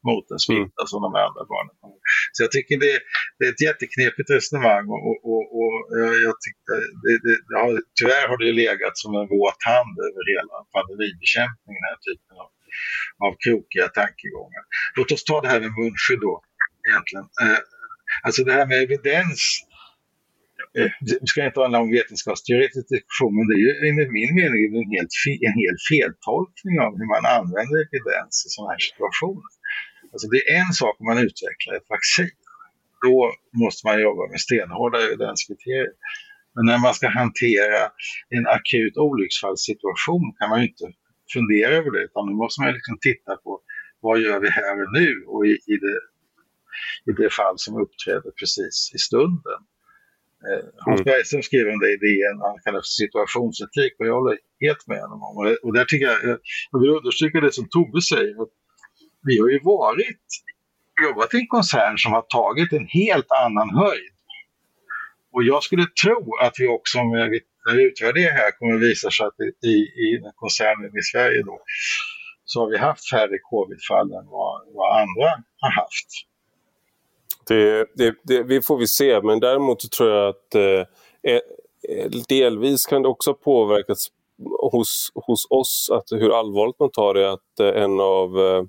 mot 0.10 0.26
en 0.34 0.42
smitta 0.46 0.82
mm. 0.82 0.90
som 0.92 1.00
de 1.06 1.12
andra 1.26 1.44
barnen 1.54 1.76
har. 1.84 1.98
Så 2.34 2.40
jag 2.46 2.52
tycker 2.56 2.76
det, 2.86 2.94
det, 3.38 3.44
är 3.48 3.52
ett 3.56 3.66
jätteknepigt 3.68 4.30
resonemang 4.38 4.86
och, 4.96 5.02
och, 5.10 5.20
och, 5.32 5.46
och 5.60 5.76
jag 6.28 6.36
tyckte, 6.46 6.74
det, 7.04 7.36
det 7.50 7.58
har, 7.64 7.72
tyvärr 8.00 8.26
har 8.32 8.38
det 8.44 8.60
legat 8.64 8.96
som 9.04 9.12
en 9.20 9.28
våt 9.38 9.62
hand 9.72 9.96
över 10.08 10.22
hela 10.34 10.56
pandemibekämpningen, 10.76 11.82
den 11.84 11.92
här 11.92 12.02
typen 12.08 12.34
av, 12.44 12.50
av 13.26 13.32
krokiga 13.44 13.88
tankegångar. 14.00 14.64
Låt 14.98 15.12
oss 15.14 15.24
ta 15.30 15.38
det 15.42 15.52
här 15.54 15.62
med 15.66 15.74
munskydd 15.80 16.22
då, 16.28 16.36
egentligen. 16.90 17.28
Eh, 17.44 17.62
Alltså 18.26 18.44
det 18.44 18.54
här 18.58 18.66
med 18.72 18.80
evidens, 18.86 19.42
eh, 20.78 20.92
det 21.08 21.28
ska 21.32 21.46
inte 21.46 21.62
handla 21.62 21.80
om 21.80 21.92
vetenskapsteoretisk 22.00 22.88
diskussion, 22.96 23.34
men 23.38 23.46
det 23.50 23.56
är 23.60 23.64
ju 23.68 23.74
enligt 23.88 24.12
min 24.20 24.32
mening 24.42 24.62
en 24.82 24.92
helt, 24.96 25.14
en 25.50 25.58
helt 25.64 25.82
feltolkning 25.92 26.76
av 26.86 26.92
hur 27.00 27.08
man 27.16 27.24
använder 27.38 27.78
evidens 27.98 28.36
i 28.46 28.50
sådana 28.54 28.72
här 28.74 28.84
situationer. 28.90 29.50
Alltså 30.14 30.28
det 30.34 30.42
är 30.50 30.56
en 30.64 30.74
sak 30.82 30.96
om 31.00 31.06
man 31.12 31.20
utvecklar 31.28 31.74
ett 31.80 31.90
vaccin. 31.96 32.36
Då 33.06 33.16
måste 33.62 33.82
man 33.88 34.02
jobba 34.08 34.24
med 34.32 34.40
stenhårda 34.46 34.98
evidenskriterier. 35.08 35.92
Men 36.56 36.66
när 36.66 36.80
man 36.86 36.94
ska 36.94 37.08
hantera 37.22 37.82
en 38.36 38.46
akut 38.58 38.98
olycksfallssituation 38.98 40.26
kan 40.40 40.50
man 40.50 40.60
ju 40.62 40.68
inte 40.68 40.86
fundera 41.34 41.72
över 41.80 41.92
det, 41.92 42.04
utan 42.08 42.26
då 42.28 42.34
måste 42.44 42.62
man 42.62 42.74
liksom 42.74 42.98
titta 43.02 43.36
på 43.44 43.62
vad 44.00 44.20
gör 44.20 44.40
vi 44.40 44.50
här 44.50 44.76
och 44.84 44.92
nu 45.00 45.10
och 45.28 45.46
i, 45.48 45.54
i 45.74 45.76
det 45.84 45.98
i 47.10 47.12
det 47.22 47.34
fall 47.34 47.56
som 47.58 47.82
uppträder 47.84 48.32
precis 48.40 48.92
i 48.96 48.98
stunden. 49.08 49.60
Eh, 50.48 50.66
Hans 50.86 51.02
mm. 51.02 51.10
Bergström 51.10 51.44
skrev 51.50 51.66
om 51.74 51.80
det 51.80 51.90
i 51.96 51.98
DN, 52.04 52.38
han 52.48 52.58
kallar 52.64 52.80
det 52.86 52.96
situationsetik 53.04 53.94
och 54.00 54.08
jag 54.08 54.16
håller 54.20 54.38
helt 54.66 54.88
med 54.88 55.02
honom 55.02 55.20
om 55.30 55.46
det. 55.46 55.56
Och 55.66 55.74
där 55.78 55.86
tycker 55.86 56.06
jag, 56.06 56.20
jag 56.72 56.80
vill 56.82 56.98
understryka 57.00 57.42
det 57.42 57.52
som 57.52 57.66
Tobbe 57.70 58.02
säger, 58.02 58.36
att 58.44 58.54
vi 59.28 59.40
har 59.42 59.50
ju 59.56 59.60
varit, 59.64 60.26
jobbat 61.06 61.34
i 61.34 61.38
en 61.38 61.48
koncern 61.48 61.98
som 61.98 62.12
har 62.18 62.26
tagit 62.40 62.72
en 62.74 62.88
helt 63.00 63.32
annan 63.46 63.70
höjd. 63.84 64.16
Och 65.34 65.44
jag 65.44 65.64
skulle 65.64 65.86
tro 66.04 66.36
att 66.46 66.56
vi 66.60 66.68
också, 66.68 66.98
när 67.04 67.30
vi 67.30 67.40
utvärderar 67.90 68.34
här, 68.42 68.52
kommer 68.52 68.76
att 68.76 68.82
visa 68.82 69.10
sig 69.12 69.26
att 69.26 69.40
i, 69.74 69.76
i 70.06 70.08
koncernen 70.36 70.92
i 71.02 71.04
Sverige 71.12 71.42
då, 71.44 71.60
så 72.46 72.56
har 72.62 72.70
vi 72.72 72.78
haft 72.78 73.10
färre 73.10 73.38
covid-fall 73.52 74.10
än 74.18 74.28
vad, 74.36 74.56
vad 74.78 74.90
andra 75.02 75.30
har 75.62 75.72
haft. 75.82 76.10
Det, 77.48 77.88
det, 77.96 78.16
det, 78.24 78.44
vi 78.44 78.62
får 78.62 78.78
vi 78.78 78.88
se, 78.88 79.22
men 79.22 79.40
däremot 79.40 79.92
tror 79.92 80.10
jag 80.10 80.30
att 80.30 80.56
eh, 80.56 80.86
eh, 81.34 82.12
delvis 82.30 82.86
kan 82.86 83.02
det 83.02 83.08
också 83.08 83.34
påverkas 83.34 84.08
hos, 84.72 85.12
hos 85.16 85.48
oss, 85.50 85.90
att 85.92 86.12
hur 86.12 86.40
allvarligt 86.40 86.80
man 86.80 86.92
tar 86.92 87.14
det, 87.14 87.32
att 87.32 87.60
eh, 87.60 87.84
en 87.84 88.00
av 88.00 88.40
eh, 88.40 88.64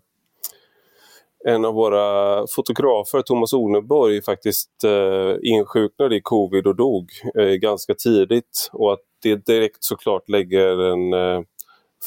en 1.44 1.64
av 1.64 1.74
våra 1.74 2.46
fotografer, 2.56 3.22
Thomas 3.22 3.52
Oneborg, 3.52 4.22
faktiskt 4.22 4.84
eh, 4.84 5.36
insjuknade 5.42 6.16
i 6.16 6.20
covid 6.20 6.66
och 6.66 6.76
dog 6.76 7.10
eh, 7.38 7.44
ganska 7.46 7.94
tidigt. 7.94 8.70
Och 8.72 8.92
att 8.92 9.00
det 9.22 9.46
direkt 9.46 9.84
såklart 9.84 10.28
lägger 10.28 10.78
en, 10.78 11.12
eh, 11.12 11.42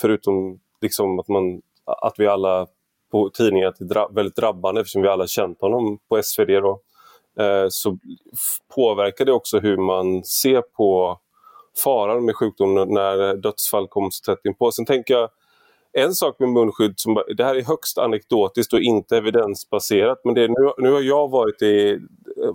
förutom 0.01 0.59
liksom 0.81 1.19
att, 1.19 1.27
man, 1.27 1.61
att 1.85 2.13
vi 2.17 2.27
alla 2.27 2.67
på 3.11 3.29
tidningen 3.29 3.67
att 3.67 3.75
det 3.79 3.95
är 3.95 4.13
väldigt 4.13 4.35
drabbande 4.35 4.81
eftersom 4.81 5.01
vi 5.01 5.07
alla 5.07 5.27
känt 5.27 5.61
honom 5.61 5.99
på 6.09 6.23
SvD. 6.23 6.47
Då, 6.47 6.81
eh, 7.39 7.65
så 7.69 7.97
påverkar 8.75 9.25
det 9.25 9.31
också 9.31 9.59
hur 9.59 9.77
man 9.77 10.23
ser 10.23 10.61
på 10.61 11.19
faran 11.83 12.25
med 12.25 12.35
sjukdomen 12.35 12.87
när 12.93 13.35
dödsfall 13.35 13.87
kommer 13.87 14.09
så 14.11 14.35
tätt 14.35 14.45
inpå. 14.45 14.71
Sen 14.71 14.85
tänker 14.85 15.13
jag 15.13 15.29
en 15.93 16.13
sak 16.13 16.39
med 16.39 16.49
munskydd, 16.49 16.93
som, 16.95 17.23
det 17.37 17.43
här 17.43 17.55
är 17.55 17.61
högst 17.61 17.97
anekdotiskt 17.97 18.73
och 18.73 18.79
inte 18.79 19.17
evidensbaserat, 19.17 20.21
men 20.23 20.33
det 20.33 20.43
är, 20.43 20.47
nu, 20.47 20.73
nu 20.77 20.91
har 20.91 21.01
jag 21.01 21.29
varit 21.29 21.61
i, 21.61 21.99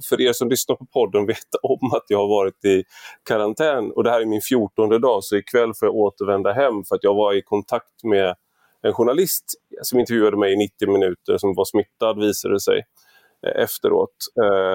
för 0.08 0.20
er 0.20 0.32
som 0.32 0.48
lyssnar 0.48 0.76
på 0.76 0.86
podden 0.86 1.26
vet 1.26 1.54
om 1.62 1.92
att 1.92 2.04
jag 2.08 2.18
har 2.18 2.28
varit 2.28 2.64
i 2.64 2.84
karantän 3.28 3.90
och 3.90 4.04
det 4.04 4.10
här 4.10 4.20
är 4.20 4.26
min 4.26 4.40
14 4.40 5.00
dag, 5.00 5.24
så 5.24 5.36
ikväll 5.36 5.74
får 5.74 5.88
jag 5.88 5.94
återvända 5.94 6.52
hem 6.52 6.84
för 6.84 6.94
att 6.94 7.04
jag 7.04 7.14
var 7.14 7.34
i 7.34 7.42
kontakt 7.42 8.04
med 8.04 8.34
en 8.86 8.92
journalist 8.92 9.44
som 9.82 10.00
intervjuade 10.00 10.36
mig 10.36 10.52
i 10.52 10.56
90 10.56 10.88
minuter 10.88 11.38
som 11.38 11.54
var 11.54 11.64
smittad 11.64 12.20
visade 12.20 12.54
det 12.54 12.60
sig 12.60 12.84
eh, 13.46 13.62
efteråt. 13.62 14.16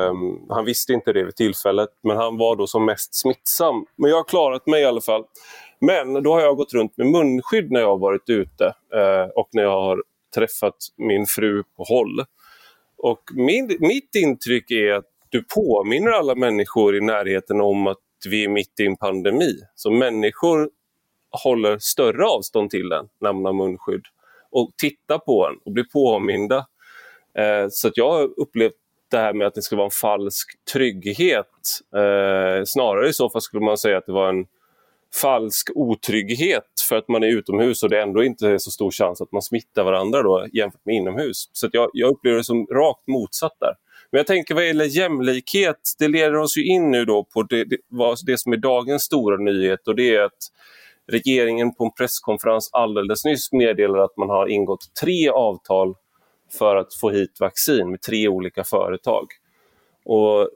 Um, 0.10 0.46
han 0.50 0.66
visste 0.66 0.94
inte 0.94 1.14
det 1.14 1.24
vid 1.24 1.36
tillfället, 1.36 1.90
men 2.04 2.18
han 2.18 2.38
var 2.38 2.56
då 2.56 2.68
som 2.68 2.86
mest 2.86 3.16
smittsam. 3.16 3.86
Men 3.96 4.10
jag 4.10 4.18
har 4.18 4.24
klarat 4.24 4.68
mig 4.68 4.82
i 4.82 4.86
alla 4.86 5.02
fall. 5.02 5.24
Men 5.82 6.24
då 6.24 6.34
har 6.34 6.42
jag 6.42 6.58
gått 6.58 6.74
runt 6.74 6.98
med 6.98 7.08
munskydd 7.08 7.72
när 7.72 7.80
jag 7.80 7.88
har 7.88 7.98
varit 7.98 8.30
ute 8.30 8.66
eh, 8.94 9.30
och 9.36 9.50
när 9.52 9.64
jag 9.64 9.82
har 9.82 10.04
träffat 10.36 10.76
min 10.98 11.26
fru 11.26 11.64
på 11.64 11.84
håll. 11.84 12.26
Och 12.98 13.22
min, 13.34 13.78
mitt 13.80 14.16
intryck 14.16 14.72
är 14.72 14.92
att 14.94 15.06
du 15.30 15.44
påminner 15.44 16.12
alla 16.12 16.36
människor 16.36 16.98
i 16.98 17.02
närheten 17.02 17.62
om 17.62 17.88
att 17.88 17.98
vi 18.30 18.44
är 18.44 18.50
mitt 18.50 18.80
i 18.80 18.86
en 18.86 18.98
pandemi. 18.98 19.54
Så 19.76 19.92
människor 19.92 20.70
håller 21.44 21.78
större 21.80 22.26
avstånd 22.26 22.70
till 22.70 22.92
en 22.92 23.10
när 23.20 23.34
man 23.34 23.46
har 23.46 23.54
munskydd 23.54 24.06
och 24.52 24.72
tittar 24.78 25.18
på 25.18 25.48
en 25.48 25.58
och 25.66 25.72
blir 25.72 25.84
påminda. 25.84 26.68
Eh, 27.38 27.68
så 27.70 27.88
att 27.88 27.98
jag 27.98 28.12
har 28.12 28.40
upplevt 28.40 28.74
det 29.12 29.18
här 29.18 29.34
med 29.34 29.48
att 29.48 29.54
det 29.54 29.62
ska 29.62 29.76
vara 29.76 29.86
en 29.86 29.92
falsk 29.92 30.52
trygghet. 30.74 31.48
Eh, 31.96 32.64
snarare 32.66 33.10
i 33.10 33.14
så 33.14 33.30
fall 33.30 33.42
skulle 33.42 33.66
man 33.66 33.78
säga 33.78 33.98
att 33.98 34.06
det 34.06 34.12
var 34.12 34.30
en 34.30 34.46
falsk 35.22 35.70
otrygghet 35.76 36.66
för 36.90 36.96
att 36.96 37.08
man 37.08 37.24
är 37.24 37.28
utomhus 37.28 37.84
och 37.84 37.90
det 37.90 38.02
ändå 38.02 38.24
inte 38.24 38.48
är 38.48 38.58
så 38.58 38.72
stor 38.72 38.92
chans 38.92 39.22
att 39.22 39.32
man 39.32 39.42
smittar 39.42 39.84
varandra 39.84 40.24
då, 40.24 40.46
jämfört 40.54 40.86
med 40.86 40.96
inomhus. 40.96 41.50
Så 41.54 41.70
jag, 41.72 41.90
jag 41.94 42.10
upplever 42.10 42.38
det 42.38 42.44
som 42.44 42.68
rakt 42.68 43.08
motsatt 43.08 43.56
där. 43.60 43.76
Men 44.12 44.20
jag 44.20 44.28
tänker 44.28 44.56
vad 44.56 44.68
gäller 44.68 44.86
jämlikhet, 44.86 45.96
det 46.00 46.08
leder 46.08 46.38
oss 46.38 46.58
ju 46.58 46.66
in 46.66 46.92
nu 46.92 47.06
då 47.06 47.24
på 47.24 47.44
det, 47.44 47.64
det, 47.64 47.78
det 48.26 48.38
som 48.38 48.54
är 48.54 48.58
dagens 48.58 49.04
stora 49.04 49.38
nyhet 49.38 49.88
och 49.88 49.96
det 49.96 50.16
är 50.16 50.22
att 50.22 50.52
regeringen 51.08 51.74
på 51.74 51.84
en 51.84 51.92
presskonferens 51.92 52.70
alldeles 52.74 53.26
nyss 53.26 53.52
meddelade 53.52 54.04
att 54.04 54.18
man 54.18 54.30
har 54.30 54.48
ingått 54.48 54.94
tre 55.02 55.30
avtal 55.30 55.96
för 56.58 56.76
att 56.76 56.96
få 56.96 57.10
hit 57.10 57.40
vaccin 57.40 57.92
med 57.92 58.02
tre 58.02 58.28
olika 58.28 58.64
företag. 58.64 59.28
Och 60.06 60.50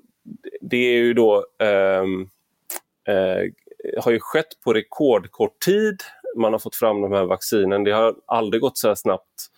det 0.62 0.78
är 0.78 0.98
ju 0.98 1.14
då 1.14 1.46
eh, 1.60 2.04
eh, 3.16 3.52
har 4.04 4.12
ju 4.12 4.20
skett 4.20 4.62
på 4.64 4.74
rekordkort 4.74 5.60
tid. 5.60 6.02
Man 6.36 6.52
har 6.52 6.60
fått 6.60 6.75
fram 6.75 7.02
de 7.02 7.12
här 7.12 7.25
vaccinen. 7.25 7.84
Det 7.84 7.92
har 7.92 8.16
aldrig 8.25 8.62
gått 8.62 8.78
så 8.78 8.88
här 8.88 8.96
snabbt. 8.96 9.52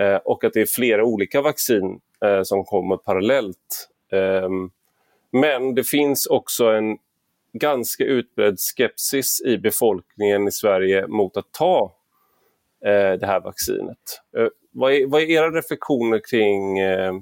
Eh, 0.00 0.16
och 0.16 0.44
att 0.44 0.52
det 0.52 0.60
är 0.60 0.66
flera 0.66 1.04
olika 1.04 1.42
vaccin 1.42 2.00
eh, 2.24 2.42
som 2.42 2.64
kommer 2.64 2.96
parallellt. 2.96 3.88
Eh, 4.12 4.48
men 5.30 5.74
det 5.74 5.84
finns 5.84 6.26
också 6.26 6.66
en 6.66 6.98
ganska 7.52 8.04
utbredd 8.04 8.58
skepsis 8.58 9.42
i 9.44 9.58
befolkningen 9.58 10.48
i 10.48 10.52
Sverige 10.52 11.06
mot 11.06 11.36
att 11.36 11.52
ta 11.52 11.96
eh, 12.84 13.18
det 13.18 13.26
här 13.26 13.40
vaccinet. 13.40 13.98
Eh, 14.36 14.46
vad, 14.72 14.92
är, 14.92 15.06
vad 15.06 15.22
är 15.22 15.30
era 15.30 15.50
reflektioner 15.50 16.20
kring, 16.30 16.78
eh, 16.78 17.12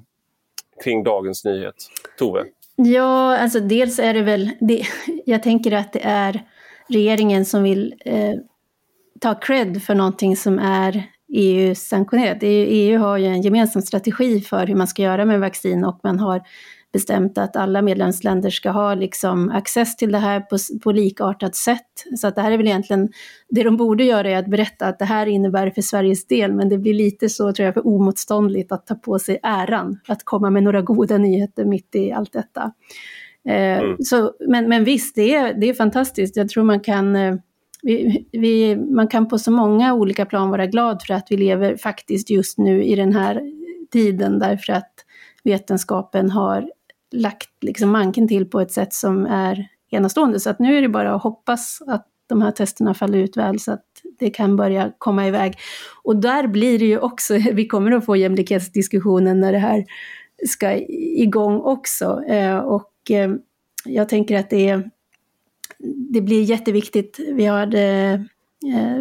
kring 0.85 1.05
dagens 1.05 1.45
nyhet? 1.45 1.75
Tove? 2.19 2.45
Ja, 2.77 3.39
alltså 3.39 3.61
dels 3.61 3.99
är 3.99 4.15
det 4.15 4.23
väl, 4.23 4.51
det, 4.61 4.83
jag 5.27 5.43
tänker 5.43 5.73
att 5.73 5.93
det 5.93 6.03
är 6.03 6.43
regeringen 6.89 7.45
som 7.45 7.63
vill 7.63 7.95
eh, 8.05 8.35
ta 9.21 9.35
cred 9.35 9.83
för 9.83 9.95
någonting 9.95 10.37
som 10.37 10.59
är 10.59 11.05
EU-sanktionerat. 11.33 12.39
EU 12.43 12.99
har 12.99 13.19
ju 13.19 13.27
en 13.27 13.43
gemensam 13.43 13.83
strategi 13.83 14.41
för 14.41 14.67
hur 14.67 14.75
man 14.75 14.87
ska 14.87 15.03
göra 15.03 15.25
med 15.25 15.41
vaccin 15.41 15.85
och 15.85 16.01
man 16.03 16.19
har 16.19 16.43
bestämt 16.93 17.39
att 17.39 17.57
alla 17.57 17.83
medlemsländer 17.83 18.51
ska 18.51 18.71
ha 18.71 18.95
liksom 18.95 19.51
access 19.51 19.97
till 19.97 20.13
det 20.13 20.19
här 20.19 20.41
på, 20.41 20.57
på 20.83 20.93
likartat 20.93 21.57
sätt. 21.57 22.05
Så 22.17 22.27
att 22.27 22.35
det 22.35 22.43
här 22.43 22.53
är 22.53 22.57
väl 22.57 22.67
egentligen, 22.67 23.09
det 23.49 23.63
de 23.63 23.77
borde 23.77 24.05
göra 24.05 24.31
är 24.31 24.37
att 24.37 24.51
berätta 24.51 24.87
att 24.87 24.99
det 24.99 25.05
här 25.05 25.27
innebär 25.27 25.71
för 25.71 25.83
Sveriges 25.83 26.27
del, 26.27 26.53
men 26.53 26.69
det 26.69 26.79
blir 26.79 26.95
lite 26.95 27.29
så 27.29 27.53
tror 27.53 27.65
jag 27.65 27.75
för 27.75 27.87
omotståndligt 27.87 28.73
att 28.73 28.87
ta 28.87 28.95
på 28.95 29.19
sig 29.19 29.39
äran, 29.43 30.01
att 30.09 30.25
komma 30.25 30.51
med 30.51 30.63
några 30.63 30.83
goda 30.83 31.19
nyheter 31.19 31.65
mitt 31.65 31.95
i 31.95 32.13
allt 32.13 32.33
detta. 32.33 32.73
Eh, 33.49 33.79
mm. 33.79 33.97
så, 33.99 34.33
men, 34.49 34.69
men 34.69 34.85
visst, 34.85 35.15
det 35.15 35.35
är, 35.35 35.55
det 35.55 35.69
är 35.69 35.75
fantastiskt. 35.75 36.37
Jag 36.37 36.49
tror 36.49 36.65
man 36.65 36.81
kan 36.81 37.17
eh, 37.17 37.35
vi, 37.83 38.27
vi, 38.33 38.77
man 38.77 39.09
kan 39.09 39.29
på 39.29 39.39
så 39.39 39.51
många 39.51 39.95
olika 39.95 40.27
plan 40.27 40.51
vara 40.51 40.67
glad 40.67 41.03
för 41.07 41.15
att 41.15 41.27
vi 41.31 41.37
lever 41.37 41.77
faktiskt 41.77 42.31
just 42.31 42.59
nu 42.59 42.85
i 42.85 42.95
den 42.95 43.13
här 43.13 43.43
tiden 43.93 44.39
därför 44.39 44.73
att 44.73 44.93
vetenskapen 45.45 46.31
har 46.31 46.71
lagt 47.13 47.51
liksom 47.61 47.91
manken 47.91 48.29
till 48.29 48.51
på 48.51 48.61
ett 48.61 48.73
sätt 48.73 48.95
som 48.95 49.27
är 49.27 49.69
enastående. 49.91 50.41
Så 50.41 50.51
att 50.51 50.59
nu 50.59 50.79
är 50.79 50.83
det 50.83 50.89
bara 50.89 51.15
att 51.15 51.23
hoppas 51.23 51.83
att 51.87 52.07
de 52.31 52.43
här 52.43 52.51
testerna 52.51 52.95
faller 52.95 53.19
ut 53.19 53.37
väl 53.37 53.61
så 53.61 53.73
att 53.73 53.87
det 54.19 54.31
kan 54.31 54.57
börja 54.57 54.93
komma 54.99 55.27
iväg. 55.27 55.59
Och 56.03 56.17
där 56.17 56.47
blir 56.47 56.79
det 56.79 56.85
ju 56.85 56.99
också, 56.99 57.35
vi 57.53 57.67
kommer 57.67 57.93
att 57.93 58.05
få 58.05 58.17
jämlikhetsdiskussionen 58.17 59.41
när 59.41 59.53
det 59.53 59.59
här 59.59 59.85
ska 60.49 60.77
igång 60.99 61.61
också. 61.61 62.23
Eh, 62.25 62.59
och 62.59 63.11
eh, 63.11 63.31
jag 63.85 64.09
tänker 64.09 64.39
att 64.39 64.51
det, 64.51 64.83
det 66.13 66.21
blir 66.21 66.43
jätteviktigt. 66.43 67.21
Vi 67.33 67.47
har, 67.47 67.75
eh, 67.75 68.21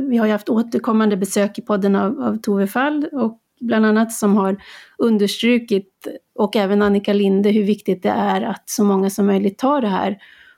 vi 0.10 0.18
har 0.18 0.26
ju 0.26 0.32
haft 0.32 0.50
återkommande 0.50 1.18
besök 1.18 1.60
i 1.60 1.62
podden 1.62 1.96
av, 1.96 2.22
av 2.22 2.38
Tove 2.38 2.68
Fall 2.68 3.06
och 3.12 3.40
bland 3.60 3.86
annat 3.86 4.12
som 4.12 4.36
har 4.36 4.58
understrukit, 4.98 6.08
och 6.36 6.56
även 6.56 6.82
Annika 6.82 7.14
Linde, 7.14 7.50
hur 7.50 7.64
viktigt 7.64 8.04
det 8.04 8.10
är 8.10 8.42
att 8.42 8.70
så 8.70 8.84
många 8.84 9.10
som 9.10 9.26
möjligt 9.26 9.58
tar 9.58 9.82
det 9.82 9.88
här. 9.88 10.18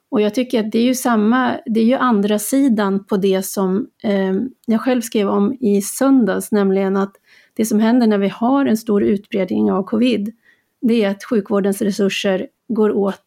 Och 0.10 0.22
jag 0.22 0.34
tycker 0.36 0.60
att 0.60 0.72
det 0.72 0.80
är 0.80 0.84
ju 0.84 0.96
samma, 0.96 1.58
det 1.66 1.80
är 1.80 1.86
ju 1.86 1.94
andra 1.94 2.40
sidan 2.40 3.06
på 3.06 3.18
det 3.18 3.46
som 3.46 3.88
eh, 4.04 4.34
jag 4.66 4.82
själv 4.82 5.02
skrev 5.02 5.30
om 5.30 5.54
i 5.54 5.82
söndags, 5.82 6.52
nämligen 6.52 6.98
att 6.98 7.16
det 7.54 7.66
som 7.66 7.80
händer 7.80 8.08
när 8.08 8.18
vi 8.18 8.28
har 8.28 8.66
en 8.66 8.78
stor 8.78 9.04
utbredning 9.04 9.72
av 9.72 9.84
covid, 9.84 10.34
det 10.82 11.04
är 11.04 11.10
att 11.10 11.24
sjukvårdens 11.24 11.82
resurser 11.82 12.48
går 12.68 12.92
åt 12.92 13.24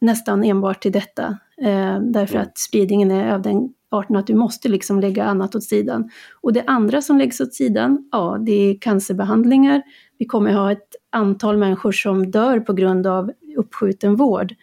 nästan 0.00 0.44
enbart 0.44 0.82
till 0.82 0.92
detta, 0.92 1.38
eh, 1.62 2.00
därför 2.00 2.38
att 2.38 2.58
spridningen 2.58 3.10
är 3.10 3.34
av 3.34 3.42
den 3.42 3.68
arten 3.92 4.16
att 4.16 4.26
du 4.26 4.34
måste 4.34 4.68
liksom 4.68 5.00
lägga 5.00 5.24
annat 5.24 5.54
åt 5.54 5.64
sidan. 5.64 6.10
Och 6.40 6.52
det 6.52 6.64
andra 6.66 7.02
som 7.02 7.18
läggs 7.18 7.40
åt 7.40 7.54
sidan, 7.54 8.08
ja, 8.12 8.38
det 8.46 8.52
är 8.52 8.78
cancerbehandlingar. 8.80 9.82
Vi 10.18 10.26
kommer 10.26 10.52
ha 10.52 10.72
ett 10.72 10.96
antal 11.10 11.56
människor 11.56 11.92
som 11.92 12.30
dör 12.30 12.60
på 12.60 12.72
grund 12.72 13.06
av 13.06 13.32
uppskjuten 13.56 14.16
vård. 14.16 14.54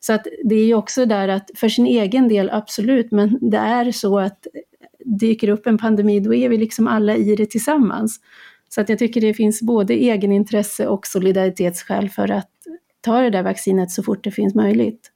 Så 0.00 0.12
att 0.12 0.26
det 0.44 0.54
är 0.54 0.66
ju 0.66 0.74
också 0.74 1.06
där 1.06 1.28
att 1.28 1.50
för 1.54 1.68
sin 1.68 1.86
egen 1.86 2.28
del, 2.28 2.50
absolut, 2.50 3.12
men 3.12 3.38
det 3.50 3.56
är 3.56 3.92
så 3.92 4.18
att 4.18 4.46
dyker 5.04 5.48
upp 5.48 5.66
en 5.66 5.78
pandemi, 5.78 6.20
då 6.20 6.34
är 6.34 6.48
vi 6.48 6.56
liksom 6.56 6.88
alla 6.88 7.16
i 7.16 7.36
det 7.36 7.46
tillsammans. 7.46 8.20
Så 8.68 8.80
att 8.80 8.88
jag 8.88 8.98
tycker 8.98 9.20
det 9.20 9.34
finns 9.34 9.62
både 9.62 9.94
egenintresse 9.94 10.86
och 10.86 11.06
solidaritetsskäl 11.06 12.08
för 12.08 12.30
att 12.30 12.50
ta 13.00 13.20
det 13.20 13.30
där 13.30 13.42
vaccinet 13.42 13.90
så 13.90 14.02
fort 14.02 14.24
det 14.24 14.30
finns 14.30 14.54
möjligt. 14.54 15.10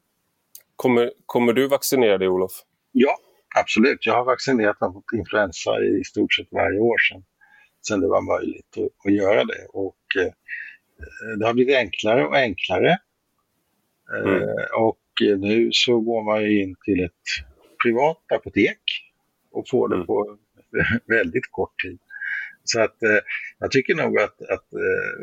Kommer, 0.77 1.13
kommer 1.27 1.53
du 1.53 1.69
vaccinera 1.69 2.19
dig, 2.19 2.29
Olof? 2.29 2.53
Ja, 2.93 3.17
absolut. 3.57 4.07
Jag 4.07 4.15
har 4.15 4.25
vaccinerat 4.25 4.81
mig 4.81 4.91
mot 4.91 5.13
influensa 5.15 5.81
i 5.81 6.05
stort 6.05 6.35
sett 6.35 6.49
varje 6.51 6.79
år 6.79 6.99
sedan, 6.99 7.23
sedan 7.89 8.01
det 8.01 8.09
var 8.09 8.39
möjligt 8.39 8.77
att, 8.77 9.07
att 9.07 9.15
göra 9.15 9.45
det. 9.45 9.67
Och 9.69 10.03
eh, 10.19 10.33
det 11.39 11.47
har 11.47 11.55
blivit 11.55 11.77
enklare 11.77 12.27
och 12.27 12.37
enklare. 12.37 12.99
Eh, 14.15 14.33
mm. 14.33 14.49
och 14.79 15.03
nu 15.39 15.69
så 15.73 16.01
går 16.01 16.23
man 16.23 16.47
in 16.47 16.77
till 16.85 17.05
ett 17.05 17.25
privat 17.83 18.33
apotek 18.35 18.81
och 19.51 19.69
får 19.69 19.89
det 19.89 19.95
mm. 19.95 20.07
på 20.07 20.39
väldigt 21.07 21.51
kort 21.51 21.83
tid. 21.83 21.99
Så 22.65 22.81
att 22.81 23.03
eh, 23.03 23.21
jag 23.59 23.71
tycker 23.71 23.95
nog 23.95 24.19
att, 24.19 24.41
att 24.55 24.73
eh, 24.73 25.15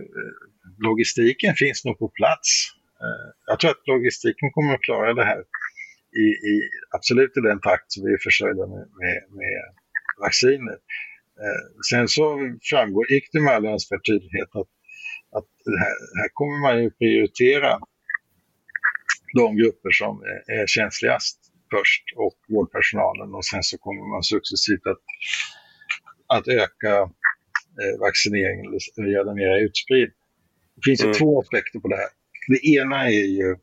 logistiken 0.77 1.53
finns 1.55 1.85
nog 1.85 1.99
på 1.99 2.09
plats. 2.09 2.49
Eh, 3.03 3.27
jag 3.45 3.59
tror 3.59 3.71
att 3.71 3.87
logistiken 3.87 4.51
kommer 4.51 4.73
att 4.73 4.81
klara 4.81 5.13
det 5.13 5.25
här 5.25 5.43
i, 6.23 6.25
i 6.51 6.53
absolut 6.95 7.37
i 7.37 7.41
den 7.41 7.59
takt 7.59 7.91
som 7.91 8.05
vi 8.05 8.13
är 8.13 8.17
försörjda 8.23 8.67
med, 8.67 8.85
med, 9.01 9.17
med 9.39 9.61
vacciner. 10.19 10.77
Eh, 11.43 11.63
sen 11.89 12.07
så 12.07 12.23
framgår 12.69 13.11
icke 13.11 13.39
med 13.39 13.53
all 13.53 13.65
önskvärd 13.65 14.05
tydlighet 14.05 14.49
att, 14.61 14.71
att 15.37 15.49
här, 15.81 15.95
här, 16.19 16.29
kommer 16.33 16.57
man 16.61 16.83
ju 16.83 16.89
prioritera 16.89 17.79
de 19.35 19.57
grupper 19.57 19.91
som 19.91 20.21
är, 20.21 20.39
är 20.61 20.67
känsligast 20.67 21.37
först 21.73 22.03
och 22.15 22.37
vårdpersonalen 22.53 23.29
och 23.33 23.45
sen 23.45 23.63
så 23.63 23.77
kommer 23.77 24.05
man 24.13 24.23
successivt 24.23 24.85
att, 24.93 25.03
att 26.37 26.47
öka 26.47 26.93
eh, 27.81 27.95
vaccineringen 27.99 28.65
eller 28.97 29.09
göra 29.15 29.23
den 29.23 29.35
mer 29.35 29.57
utspridd. 29.65 30.11
Det 30.75 30.81
finns 30.85 31.03
mm. 31.03 31.13
två 31.13 31.41
aspekter 31.41 31.79
på 31.79 31.87
det 31.87 31.95
här. 31.95 32.11
Det 32.47 32.61
ena 32.77 33.05
är 33.05 33.29
ju 33.39 33.55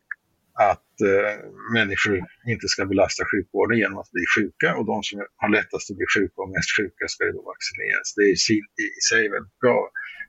att 0.68 0.94
eh, 1.10 1.34
människor 1.78 2.14
inte 2.52 2.66
ska 2.72 2.80
belasta 2.92 3.22
sjukvården 3.30 3.78
genom 3.82 3.98
att 4.02 4.10
bli 4.16 4.24
sjuka 4.34 4.68
och 4.78 4.86
de 4.92 4.96
som 5.02 5.16
har 5.42 5.50
lättast 5.58 5.90
att 5.90 5.98
bli 6.00 6.08
sjuka 6.14 6.36
och 6.42 6.50
mest 6.56 6.70
sjuka 6.78 7.04
ska 7.12 7.20
då 7.36 7.42
vaccineras. 7.52 8.06
Det 8.16 8.22
är 8.28 8.32
i, 8.34 8.56
i, 8.82 8.86
i 8.98 9.02
sig 9.10 9.22
väldigt 9.34 9.58
bra. 9.64 9.80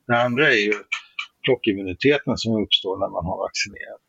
Det 0.07 0.17
andra 0.25 0.45
är 0.57 0.61
ju 0.69 0.75
flockimmuniteten 1.45 2.33
som 2.43 2.51
uppstår 2.63 2.93
när 3.03 3.11
man 3.15 3.25
har 3.29 3.37
vaccinerat. 3.47 4.03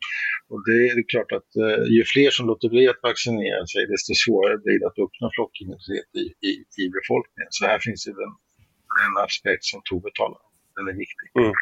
Och 0.50 0.60
det 0.68 0.78
är 0.88 0.94
klart 1.12 1.30
att 1.38 1.50
eh, 1.64 1.82
ju 1.96 2.02
fler 2.14 2.30
som 2.36 2.44
låter 2.50 2.68
bli 2.74 2.84
att 2.92 3.02
vaccinera 3.10 3.62
sig, 3.72 3.82
desto 3.92 4.12
svårare 4.24 4.56
blir 4.64 4.78
det 4.80 4.86
att 4.90 5.02
uppnå 5.04 5.26
flockimmunitet 5.36 6.08
i, 6.22 6.24
i, 6.50 6.52
i 6.82 6.84
befolkningen. 6.96 7.50
Så 7.58 7.62
här 7.70 7.78
finns 7.86 8.02
ju 8.08 8.12
den, 8.22 8.32
den 9.00 9.14
aspekt 9.26 9.64
som 9.72 9.80
Tove 9.88 10.10
talar 10.20 10.40
om. 10.46 10.52
Den 10.76 10.86
är 10.92 10.96
viktig. 11.04 11.26
Mm. 11.40 11.54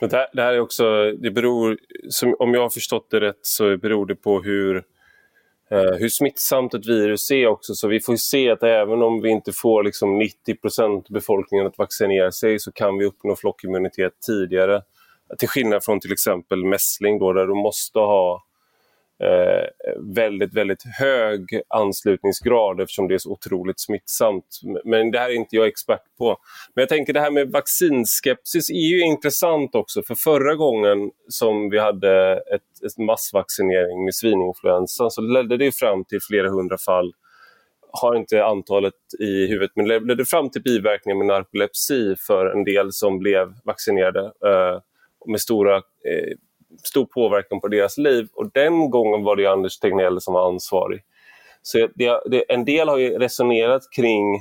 Det 0.00 0.12
här, 0.12 0.26
det 0.32 0.42
här, 0.42 0.52
är 0.52 0.60
också, 0.60 1.12
det 1.12 1.30
beror, 1.30 1.78
som, 2.08 2.36
om 2.38 2.54
jag 2.54 2.60
har 2.60 2.70
förstått 2.70 3.10
det 3.10 3.20
rätt 3.20 3.38
så 3.42 3.76
beror 3.76 4.06
det 4.06 4.14
på 4.14 4.42
hur, 4.42 4.76
eh, 5.70 5.98
hur 5.98 6.08
smittsamt 6.08 6.74
ett 6.74 6.86
virus 6.86 7.30
är 7.30 7.46
också. 7.46 7.74
Så 7.74 7.88
vi 7.88 8.00
får 8.00 8.16
se 8.16 8.50
att 8.50 8.62
även 8.62 9.02
om 9.02 9.20
vi 9.22 9.30
inte 9.30 9.52
får 9.52 9.82
liksom 9.82 10.22
90% 10.22 11.12
befolkningen 11.12 11.66
att 11.66 11.78
vaccinera 11.78 12.32
sig 12.32 12.58
så 12.58 12.72
kan 12.72 12.98
vi 12.98 13.04
uppnå 13.04 13.36
flockimmunitet 13.36 14.12
tidigare. 14.26 14.82
Till 15.38 15.48
skillnad 15.48 15.84
från 15.84 16.00
till 16.00 16.12
exempel 16.12 16.64
mässling 16.64 17.18
då, 17.18 17.32
där 17.32 17.46
du 17.46 17.54
måste 17.54 17.98
ha 17.98 18.47
eh, 19.24 19.92
väldigt, 20.14 20.54
väldigt 20.54 20.82
hög 20.98 21.60
anslutningsgrad 21.68 22.80
eftersom 22.80 23.08
det 23.08 23.14
är 23.14 23.18
så 23.18 23.30
otroligt 23.30 23.80
smittsamt. 23.80 24.60
Men 24.84 25.10
det 25.10 25.18
här 25.18 25.28
är 25.28 25.34
inte 25.34 25.56
jag 25.56 25.66
expert 25.66 26.02
på. 26.18 26.36
Men 26.74 26.82
jag 26.82 26.88
tänker 26.88 27.12
det 27.12 27.20
här 27.20 27.30
med 27.30 27.50
vaccinskepsis 27.50 28.70
är 28.70 28.88
ju 28.90 29.00
intressant 29.00 29.74
också. 29.74 30.02
För 30.02 30.14
förra 30.14 30.54
gången 30.54 31.10
som 31.28 31.70
vi 31.70 31.78
hade 31.78 32.32
ett, 32.32 32.84
ett 32.86 32.98
massvaccinering 32.98 34.04
med 34.04 34.14
svininfluensan 34.14 35.10
så 35.10 35.20
ledde 35.20 35.56
det 35.56 35.72
fram 35.72 36.04
till 36.04 36.18
flera 36.28 36.50
hundra 36.50 36.78
fall 36.78 37.12
har 37.92 38.16
inte 38.16 38.44
antalet 38.44 38.94
i 39.18 39.46
huvudet, 39.46 39.70
men 39.76 39.88
ledde 39.88 40.24
fram 40.24 40.50
till 40.50 40.62
biverkningar 40.62 41.18
med 41.18 41.26
narkolepsi 41.26 42.16
för 42.26 42.46
en 42.46 42.64
del 42.64 42.92
som 42.92 43.18
blev 43.18 43.54
vaccinerade 43.64 44.20
eh, 44.20 44.80
med 45.26 45.40
stora 45.40 45.76
eh, 45.76 46.36
stor 46.84 47.04
påverkan 47.04 47.60
på 47.60 47.68
deras 47.68 47.98
liv. 47.98 48.28
Och 48.34 48.50
den 48.52 48.90
gången 48.90 49.24
var 49.24 49.36
det 49.36 49.46
Anders 49.46 49.78
Tegnell 49.78 50.20
som 50.20 50.34
var 50.34 50.48
ansvarig. 50.48 51.02
Så 51.62 51.88
det, 51.94 52.20
det, 52.26 52.52
en 52.52 52.64
del 52.64 52.88
har 52.88 52.98
ju 52.98 53.18
resonerat 53.18 53.82
kring 53.96 54.36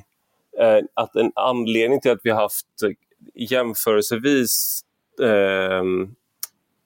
eh, 0.59 0.79
att 0.93 1.15
en 1.15 1.31
anledning 1.35 2.01
till 2.01 2.11
att 2.11 2.21
vi 2.23 2.29
har 2.29 2.41
haft 2.41 2.83
eh, 2.83 2.91
jämförelsevis 3.33 4.81
eh, 5.21 5.83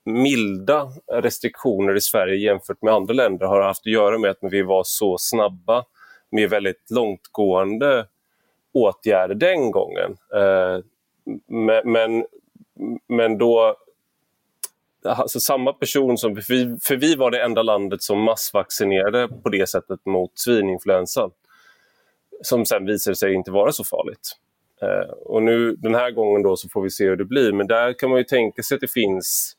milda 0.05 0.87
restriktioner 1.11 1.95
i 1.95 2.01
Sverige 2.01 2.35
jämfört 2.35 2.81
med 2.81 2.93
andra 2.93 3.13
länder 3.13 3.45
har 3.45 3.61
haft 3.61 3.81
att 3.81 3.91
göra 3.91 4.17
med 4.17 4.31
att 4.31 4.37
vi 4.41 4.61
var 4.61 4.83
så 4.85 5.17
snabba 5.19 5.85
med 6.31 6.49
väldigt 6.49 6.91
långtgående 6.91 8.07
åtgärder 8.73 9.35
den 9.35 9.71
gången. 9.71 10.17
Eh, 10.35 10.79
men, 11.83 12.25
men 13.07 13.37
då 13.37 13.75
alltså 15.03 15.39
samma 15.39 15.73
person 15.73 16.17
som, 16.17 16.35
för 16.35 16.53
vi, 16.53 16.77
för 16.83 16.95
vi 16.95 17.15
var 17.15 17.31
det 17.31 17.41
enda 17.41 17.63
landet 17.63 18.01
som 18.01 18.21
massvaccinerade 18.21 19.27
på 19.27 19.49
det 19.49 19.69
sättet 19.69 20.05
mot 20.05 20.31
svininfluensan. 20.39 21.31
Som 22.41 22.65
sen 22.65 22.85
visade 22.85 23.15
sig 23.15 23.33
inte 23.33 23.51
vara 23.51 23.71
så 23.71 23.83
farligt. 23.83 24.37
Eh, 24.81 25.11
och 25.11 25.43
nu 25.43 25.75
den 25.75 25.95
här 25.95 26.11
gången 26.11 26.43
då 26.43 26.55
så 26.55 26.69
får 26.69 26.81
vi 26.81 26.89
se 26.89 27.05
hur 27.05 27.15
det 27.15 27.25
blir. 27.25 27.51
Men 27.51 27.67
där 27.67 27.93
kan 27.93 28.09
man 28.09 28.17
ju 28.17 28.23
tänka 28.23 28.63
sig 28.63 28.75
att 28.75 28.81
det 28.81 28.91
finns 28.91 29.57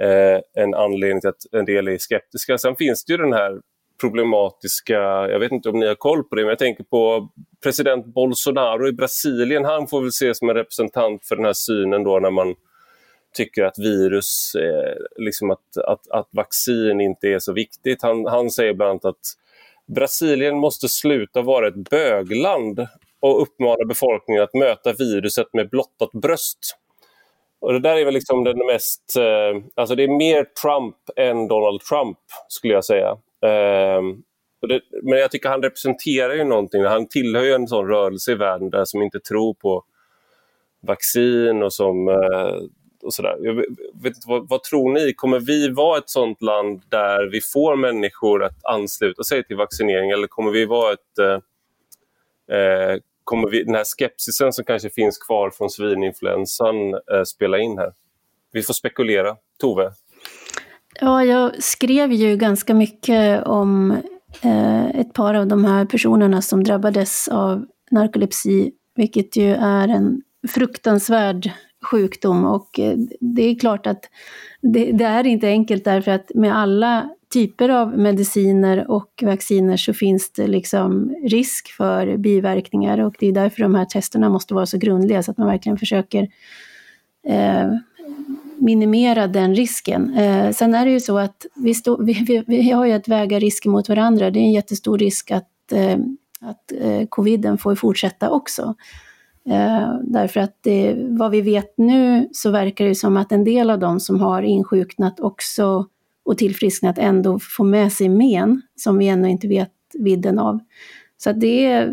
eh, 0.00 0.62
en 0.62 0.74
anledning 0.74 1.20
till 1.20 1.30
att 1.30 1.46
en 1.52 1.64
del 1.64 1.88
är 1.88 1.98
skeptiska. 1.98 2.58
Sen 2.58 2.76
finns 2.76 3.04
det 3.04 3.12
ju 3.12 3.16
den 3.16 3.32
här 3.32 3.60
problematiska, 4.00 4.94
jag 5.28 5.38
vet 5.38 5.52
inte 5.52 5.68
om 5.68 5.78
ni 5.78 5.86
har 5.86 5.94
koll 5.94 6.24
på 6.24 6.34
det, 6.34 6.42
men 6.42 6.48
jag 6.48 6.58
tänker 6.58 6.84
på 6.84 7.28
president 7.62 8.06
Bolsonaro 8.06 8.88
i 8.88 8.92
Brasilien. 8.92 9.64
Han 9.64 9.86
får 9.86 10.00
väl 10.00 10.08
ses 10.08 10.38
som 10.38 10.48
en 10.48 10.56
representant 10.56 11.26
för 11.26 11.36
den 11.36 11.44
här 11.44 11.52
synen 11.52 12.04
då 12.04 12.18
när 12.18 12.30
man 12.30 12.54
tycker 13.32 13.64
att 13.64 13.78
virus, 13.78 14.54
eh, 14.54 14.96
liksom 15.16 15.50
att, 15.50 15.76
att, 15.86 16.10
att 16.10 16.28
vaccin 16.30 17.00
inte 17.00 17.28
är 17.28 17.38
så 17.38 17.52
viktigt. 17.52 18.02
Han, 18.02 18.26
han 18.26 18.50
säger 18.50 18.74
bland 18.74 18.90
annat 18.90 19.04
att 19.04 19.36
Brasilien 19.86 20.58
måste 20.58 20.88
sluta 20.88 21.42
vara 21.42 21.68
ett 21.68 21.90
bögland 21.90 22.86
och 23.20 23.42
uppmana 23.42 23.84
befolkningen 23.88 24.42
att 24.42 24.54
möta 24.54 24.92
viruset 24.92 25.46
med 25.52 25.70
blottat 25.70 26.12
bröst. 26.12 26.78
Och 27.60 27.72
det 27.72 27.80
där 27.80 27.96
är 27.96 28.04
väl 28.04 28.14
liksom 28.14 28.44
den 28.44 28.66
mest... 28.66 29.16
Eh, 29.16 29.62
alltså 29.74 29.94
det 29.94 30.02
är 30.02 30.18
mer 30.18 30.44
Trump 30.44 30.96
än 31.16 31.48
Donald 31.48 31.80
Trump, 31.80 32.18
skulle 32.48 32.74
jag 32.74 32.84
säga. 32.84 33.10
Eh, 33.42 34.02
det, 34.68 34.80
men 35.02 35.18
jag 35.18 35.30
tycker 35.30 35.48
han 35.48 35.62
representerar 35.62 36.34
ju 36.34 36.44
någonting. 36.44 36.84
Han 36.84 37.08
tillhör 37.08 37.42
ju 37.42 37.52
en 37.52 37.68
sån 37.68 37.88
rörelse 37.88 38.32
i 38.32 38.34
världen 38.34 38.70
där 38.70 38.84
som 38.84 39.02
inte 39.02 39.20
tror 39.20 39.54
på 39.54 39.84
vaccin 40.80 41.62
och 41.62 41.72
som 41.72 42.08
eh, 42.08 42.56
och 43.02 43.14
sådär. 43.14 43.36
Jag 43.40 43.54
vet 44.02 44.26
vad, 44.26 44.48
vad, 44.48 44.62
tror 44.62 44.92
ni? 44.92 45.14
Kommer 45.14 45.40
vi 45.40 45.68
vara 45.68 45.98
ett 45.98 46.10
sånt 46.10 46.42
land 46.42 46.82
där 46.88 47.30
vi 47.32 47.40
får 47.40 47.76
människor 47.76 48.44
att 48.44 48.64
ansluta 48.64 49.22
sig 49.22 49.44
till 49.44 49.56
vaccinering 49.56 50.10
eller 50.10 50.26
kommer 50.26 50.50
vi 50.50 50.64
vara 50.64 50.92
ett... 50.92 51.18
Eh, 51.18 52.56
eh, 52.56 52.98
kommer 53.24 53.48
vi, 53.50 53.64
den 53.64 53.74
här 53.74 53.84
skepsisen 53.84 54.52
som 54.52 54.64
kanske 54.64 54.90
finns 54.90 55.18
kvar 55.18 55.50
från 55.50 55.70
svininfluensan 55.70 56.94
eh, 56.94 57.22
spela 57.26 57.58
in 57.58 57.78
här? 57.78 57.92
Vi 58.52 58.62
får 58.62 58.74
spekulera. 58.74 59.36
Tove? 59.60 59.92
Ja, 61.00 61.24
jag 61.24 61.62
skrev 61.62 62.12
ju 62.12 62.36
ganska 62.36 62.74
mycket 62.74 63.46
om 63.46 63.90
eh, 64.42 65.00
ett 65.00 65.12
par 65.12 65.34
av 65.34 65.46
de 65.46 65.64
här 65.64 65.84
personerna 65.84 66.42
som 66.42 66.64
drabbades 66.64 67.28
av 67.28 67.66
narkolepsi, 67.90 68.72
vilket 68.96 69.36
ju 69.36 69.54
är 69.54 69.88
en 69.88 70.22
fruktansvärd 70.48 71.50
sjukdom 71.82 72.44
och 72.44 72.78
eh, 72.78 72.96
det 73.20 73.42
är 73.42 73.54
klart 73.54 73.86
att 73.86 74.10
det, 74.60 74.92
det, 74.92 75.04
är 75.04 75.26
inte 75.26 75.46
enkelt 75.46 75.84
därför 75.84 76.10
att 76.10 76.30
med 76.34 76.56
alla 76.56 77.08
typer 77.32 77.68
av 77.68 77.98
mediciner 77.98 78.90
och 78.90 79.22
vacciner 79.22 79.76
så 79.76 79.94
finns 79.94 80.32
det 80.32 80.46
liksom 80.46 81.14
risk 81.24 81.68
för 81.76 82.16
biverkningar 82.16 83.00
och 83.00 83.14
det 83.18 83.26
är 83.26 83.32
därför 83.32 83.62
de 83.62 83.74
här 83.74 83.84
testerna 83.84 84.28
måste 84.28 84.54
vara 84.54 84.66
så 84.66 84.78
grundliga 84.78 85.22
så 85.22 85.30
att 85.30 85.38
man 85.38 85.46
verkligen 85.46 85.78
försöker 85.78 86.28
eh, 87.26 87.70
minimera 88.58 89.26
den 89.26 89.54
risken. 89.54 90.14
Eh, 90.14 90.50
sen 90.50 90.74
är 90.74 90.86
det 90.86 90.92
ju 90.92 91.00
så 91.00 91.18
att 91.18 91.46
vi, 91.54 91.74
stå, 91.74 92.02
vi, 92.02 92.12
vi, 92.12 92.44
vi, 92.46 92.70
har 92.70 92.86
ju 92.86 92.92
att 92.92 93.08
väga 93.08 93.38
risker 93.38 93.70
mot 93.70 93.88
varandra. 93.88 94.30
Det 94.30 94.38
är 94.38 94.42
en 94.42 94.52
jättestor 94.52 94.98
risk 94.98 95.30
att, 95.30 95.72
eh, 95.72 95.98
att 96.40 96.72
eh, 96.80 97.06
coviden 97.08 97.58
får 97.58 97.74
fortsätta 97.74 98.30
också. 98.30 98.74
Eh, 99.50 99.94
därför 100.02 100.40
att 100.40 100.58
det, 100.60 100.96
vad 101.08 101.30
vi 101.30 101.40
vet 101.40 101.74
nu 101.78 102.28
så 102.32 102.50
verkar 102.50 102.84
det 102.84 102.94
som 102.94 103.16
att 103.16 103.32
en 103.32 103.44
del 103.44 103.70
av 103.70 103.78
de 103.78 104.00
som 104.00 104.20
har 104.20 104.42
insjuknat 104.42 105.20
också 105.20 105.86
och 106.24 106.38
tillfrisknat 106.38 106.98
ändå 106.98 107.38
får 107.38 107.64
med 107.64 107.92
sig 107.92 108.08
men 108.08 108.62
som 108.76 108.98
vi 108.98 109.08
ännu 109.08 109.28
inte 109.28 109.48
vet 109.48 109.72
vidden 109.98 110.38
av. 110.38 110.60
Så 111.16 111.32
det, 111.32 111.88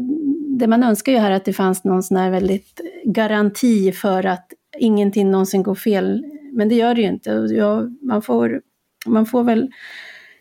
det 0.59 0.67
man 0.67 0.83
önskar 0.83 1.11
ju 1.11 1.17
här 1.17 1.31
att 1.31 1.45
det 1.45 1.53
fanns 1.53 1.83
någon 1.83 2.03
sån 2.03 2.17
här 2.17 2.31
väldigt 2.31 2.81
garanti 3.05 3.91
för 3.91 4.25
att 4.25 4.47
ingenting 4.79 5.31
någonsin 5.31 5.63
går 5.63 5.75
fel, 5.75 6.25
men 6.53 6.69
det 6.69 6.75
gör 6.75 6.95
det 6.95 7.01
ju 7.01 7.07
inte. 7.07 7.29
Ja, 7.29 7.83
man, 8.01 8.21
får, 8.21 8.61
man 9.05 9.25
får 9.25 9.43
väl 9.43 9.69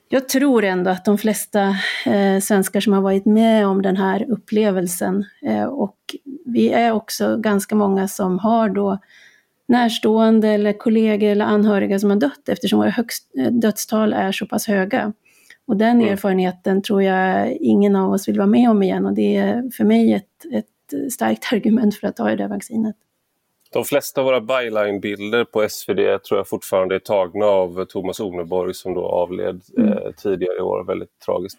jag 0.09 0.29
tror 0.29 0.65
ändå 0.65 0.91
att 0.91 1.05
de 1.05 1.19
flesta 1.19 1.77
eh, 2.07 2.41
svenskar 2.41 2.81
som 2.81 2.93
har 2.93 3.01
varit 3.01 3.27
med 3.27 3.67
om 3.67 3.83
den 3.83 3.97
här 3.97 4.31
upplevelsen 4.31 5.25
eh, 5.43 5.65
och 5.65 5.97
vi 6.45 6.69
är 6.69 6.93
också 6.93 7.37
ganska 7.37 7.75
många 7.75 8.09
som 8.09 8.39
har 8.39 8.69
då 8.69 8.99
närstående 9.69 10.49
eller 10.49 10.73
kollegor 10.73 11.29
eller 11.29 11.45
anhöriga 11.45 11.99
som 11.99 12.11
har 12.11 12.17
dött 12.17 12.49
eftersom 12.49 12.79
våra 12.79 12.91
högst, 12.91 13.31
eh, 13.39 13.53
dödstal 13.53 14.13
är 14.13 14.33
så 14.33 14.47
pass 14.47 14.67
höga. 14.67 15.13
Och 15.67 15.77
den 15.77 15.97
mm. 16.01 16.13
erfarenheten 16.13 16.83
tror 16.83 17.03
jag 17.03 17.53
ingen 17.53 17.97
av 17.97 18.13
oss 18.13 18.29
vill 18.29 18.39
vara 18.39 18.47
med 18.47 18.71
om 18.71 18.83
igen 18.83 19.07
och 19.07 19.15
det 19.15 19.37
är 19.37 19.71
för 19.77 19.85
mig 19.85 20.13
ett, 20.13 20.45
ett 20.53 21.13
starkt 21.13 21.53
argument 21.53 21.95
för 21.95 22.07
att 22.07 22.17
ta 22.17 22.25
det 22.25 22.37
där 22.37 22.49
vaccinet. 22.49 22.97
De 23.73 23.85
flesta 23.85 24.21
av 24.21 24.25
våra 24.25 24.41
byline-bilder 24.41 25.45
på 25.45 25.69
SvD 25.69 26.19
tror 26.19 26.39
jag 26.39 26.49
fortfarande 26.49 26.95
är 26.95 26.99
tagna 26.99 27.47
av 27.47 27.85
Thomas 27.85 28.21
Oneborg 28.21 28.75
som 28.75 28.95
då 28.95 29.07
avled 29.07 29.63
mm. 29.77 29.93
eh, 29.93 30.13
tidigare 30.13 30.57
i 30.59 30.61
år. 30.61 30.85
Väldigt 30.85 31.21
tragiskt. 31.27 31.59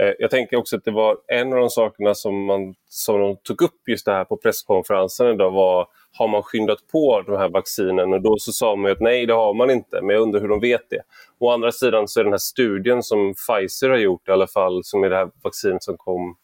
Eh, 0.00 0.12
jag 0.18 0.30
tänker 0.30 0.56
också 0.56 0.76
att 0.76 0.84
det 0.84 0.90
var 0.90 1.18
en 1.26 1.52
av 1.52 1.58
de 1.58 1.70
sakerna 1.70 2.14
som, 2.14 2.44
man, 2.44 2.74
som 2.88 3.20
de 3.20 3.36
tog 3.36 3.62
upp 3.62 3.88
just 3.88 4.06
det 4.06 4.12
här 4.12 4.24
på 4.24 4.36
presskonferensen 4.36 5.26
idag 5.26 5.50
var 5.50 5.86
har 6.12 6.28
man 6.28 6.42
skyndat 6.42 6.78
på 6.92 7.22
de 7.26 7.36
här 7.36 7.48
vaccinen? 7.48 8.12
Och 8.12 8.22
då 8.22 8.36
så 8.38 8.52
sa 8.52 8.76
man 8.76 8.92
att 8.92 9.00
nej, 9.00 9.26
det 9.26 9.34
har 9.34 9.54
man 9.54 9.70
inte, 9.70 10.00
men 10.02 10.14
jag 10.14 10.22
undrar 10.22 10.40
hur 10.40 10.48
de 10.48 10.60
vet 10.60 10.90
det. 10.90 11.02
Å 11.38 11.50
andra 11.50 11.72
sidan 11.72 12.08
så 12.08 12.20
är 12.20 12.24
den 12.24 12.32
här 12.32 12.38
studien 12.38 13.02
som 13.02 13.34
Pfizer 13.34 13.90
har 13.90 13.96
gjort 13.96 14.28
i 14.28 14.32
alla 14.32 14.46
fall, 14.46 14.84
som 14.84 15.04
är 15.04 15.10
det 15.10 15.16
här 15.16 15.30
vaccinet 15.42 15.82
som 15.82 15.96
kom 15.96 16.36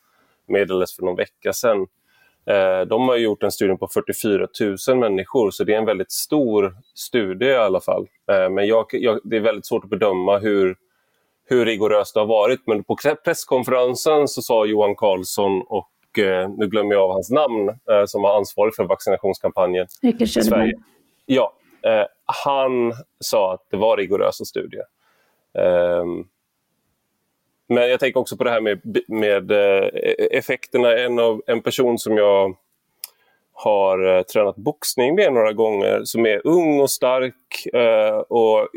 meddelades 0.48 0.96
för 0.96 1.02
någon 1.02 1.16
vecka 1.16 1.52
sedan, 1.52 1.78
Eh, 1.78 1.88
de 2.88 3.08
har 3.08 3.16
gjort 3.16 3.42
en 3.42 3.50
studie 3.50 3.76
på 3.76 3.88
44 3.88 4.46
000 4.88 4.98
människor, 4.98 5.50
så 5.50 5.64
det 5.64 5.74
är 5.74 5.78
en 5.78 5.84
väldigt 5.84 6.12
stor 6.12 6.76
studie 6.94 7.46
i 7.46 7.56
alla 7.56 7.80
fall. 7.80 8.06
Eh, 8.30 8.50
men 8.50 8.66
jag, 8.66 8.86
jag, 8.92 9.20
det 9.24 9.36
är 9.36 9.40
väldigt 9.40 9.66
svårt 9.66 9.84
att 9.84 9.90
bedöma 9.90 10.38
hur, 10.38 10.76
hur 11.48 11.64
rigoröst 11.64 12.14
det 12.14 12.20
har 12.20 12.26
varit. 12.26 12.66
Men 12.66 12.84
på 12.84 12.96
presskonferensen 13.24 14.28
så 14.28 14.42
sa 14.42 14.66
Johan 14.66 14.94
Carlsson 14.96 15.62
och 15.68 16.18
eh, 16.18 16.50
nu 16.56 16.68
glömmer 16.68 16.94
jag 16.94 17.02
av 17.02 17.12
hans 17.12 17.30
namn, 17.30 17.78
som 18.06 18.22
var 18.22 18.36
ansvarig 18.36 18.74
för 18.74 18.84
vaccinationskampanjen 18.84 19.86
i 20.02 20.26
Sverige. 20.26 20.72
Ja, 21.26 21.52
han 22.44 22.92
sa 23.20 23.54
att 23.54 23.66
det 23.70 23.76
var 23.76 23.96
rigorösa 23.96 24.44
studier. 24.44 24.84
Ehm, 25.58 26.24
men 27.68 27.90
jag 27.90 28.00
tänker 28.00 28.20
också 28.20 28.36
på 28.36 28.44
det 28.44 28.50
här 28.50 28.60
med, 28.60 28.80
med 29.08 29.50
eh, 29.50 29.88
effekterna. 30.30 30.98
En, 30.98 31.18
av, 31.18 31.42
en 31.46 31.62
person 31.62 31.98
som 31.98 32.16
jag 32.16 32.56
har 33.52 34.16
eh, 34.16 34.22
tränat 34.22 34.56
boxning 34.56 35.14
med 35.14 35.32
några 35.32 35.52
gånger, 35.52 36.00
som 36.04 36.26
är 36.26 36.46
ung 36.46 36.80
och 36.80 36.90
stark 36.90 37.66
eh, 37.72 38.16
och 38.16 38.68